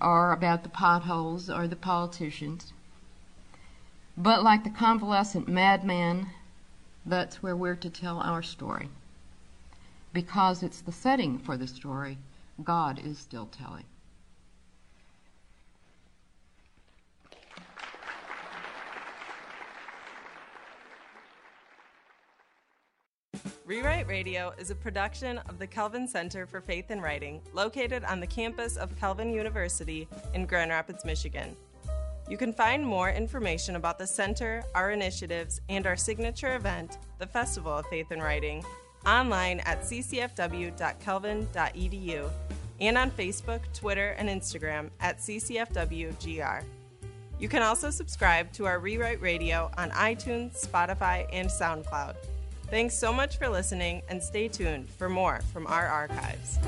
or 0.00 0.32
about 0.32 0.62
the 0.62 0.68
potholes 0.68 1.50
or 1.50 1.66
the 1.66 1.76
politicians. 1.76 2.72
But 4.16 4.42
like 4.42 4.64
the 4.64 4.70
convalescent 4.70 5.48
madman, 5.48 6.30
that's 7.06 7.42
where 7.42 7.56
we're 7.56 7.76
to 7.76 7.90
tell 7.90 8.20
our 8.20 8.42
story. 8.42 8.88
Because 10.12 10.62
it's 10.62 10.80
the 10.80 10.92
setting 10.92 11.38
for 11.38 11.56
the 11.56 11.66
story 11.66 12.18
God 12.62 13.00
is 13.04 13.18
still 13.18 13.46
telling. 13.46 13.84
Rewrite 23.68 24.08
Radio 24.08 24.52
is 24.56 24.70
a 24.70 24.74
production 24.74 25.36
of 25.46 25.58
the 25.58 25.66
Calvin 25.66 26.08
Center 26.08 26.46
for 26.46 26.62
Faith 26.62 26.86
and 26.88 27.02
Writing, 27.02 27.42
located 27.52 28.02
on 28.02 28.18
the 28.18 28.26
campus 28.26 28.78
of 28.78 28.96
Calvin 28.96 29.30
University 29.30 30.08
in 30.32 30.46
Grand 30.46 30.70
Rapids, 30.70 31.04
Michigan. 31.04 31.54
You 32.30 32.38
can 32.38 32.54
find 32.54 32.82
more 32.82 33.10
information 33.10 33.76
about 33.76 33.98
the 33.98 34.06
center, 34.06 34.64
our 34.74 34.92
initiatives, 34.92 35.60
and 35.68 35.86
our 35.86 35.96
signature 35.96 36.56
event, 36.56 36.96
the 37.18 37.26
Festival 37.26 37.76
of 37.76 37.84
Faith 37.88 38.06
and 38.10 38.22
Writing, 38.22 38.64
online 39.04 39.60
at 39.60 39.82
ccfw.calvin.edu 39.82 42.30
and 42.80 42.96
on 42.96 43.10
Facebook, 43.10 43.60
Twitter, 43.74 44.14
and 44.16 44.30
Instagram 44.30 44.88
at 45.00 45.18
ccfwgr. 45.18 46.64
You 47.38 47.48
can 47.50 47.62
also 47.62 47.90
subscribe 47.90 48.50
to 48.54 48.64
our 48.64 48.78
Rewrite 48.78 49.20
Radio 49.20 49.70
on 49.76 49.90
iTunes, 49.90 50.66
Spotify, 50.66 51.26
and 51.34 51.50
SoundCloud. 51.50 52.16
Thanks 52.70 52.94
so 52.94 53.14
much 53.14 53.38
for 53.38 53.48
listening 53.48 54.02
and 54.10 54.22
stay 54.22 54.46
tuned 54.46 54.90
for 54.90 55.08
more 55.08 55.40
from 55.54 55.66
our 55.66 55.86
archives. 55.86 56.58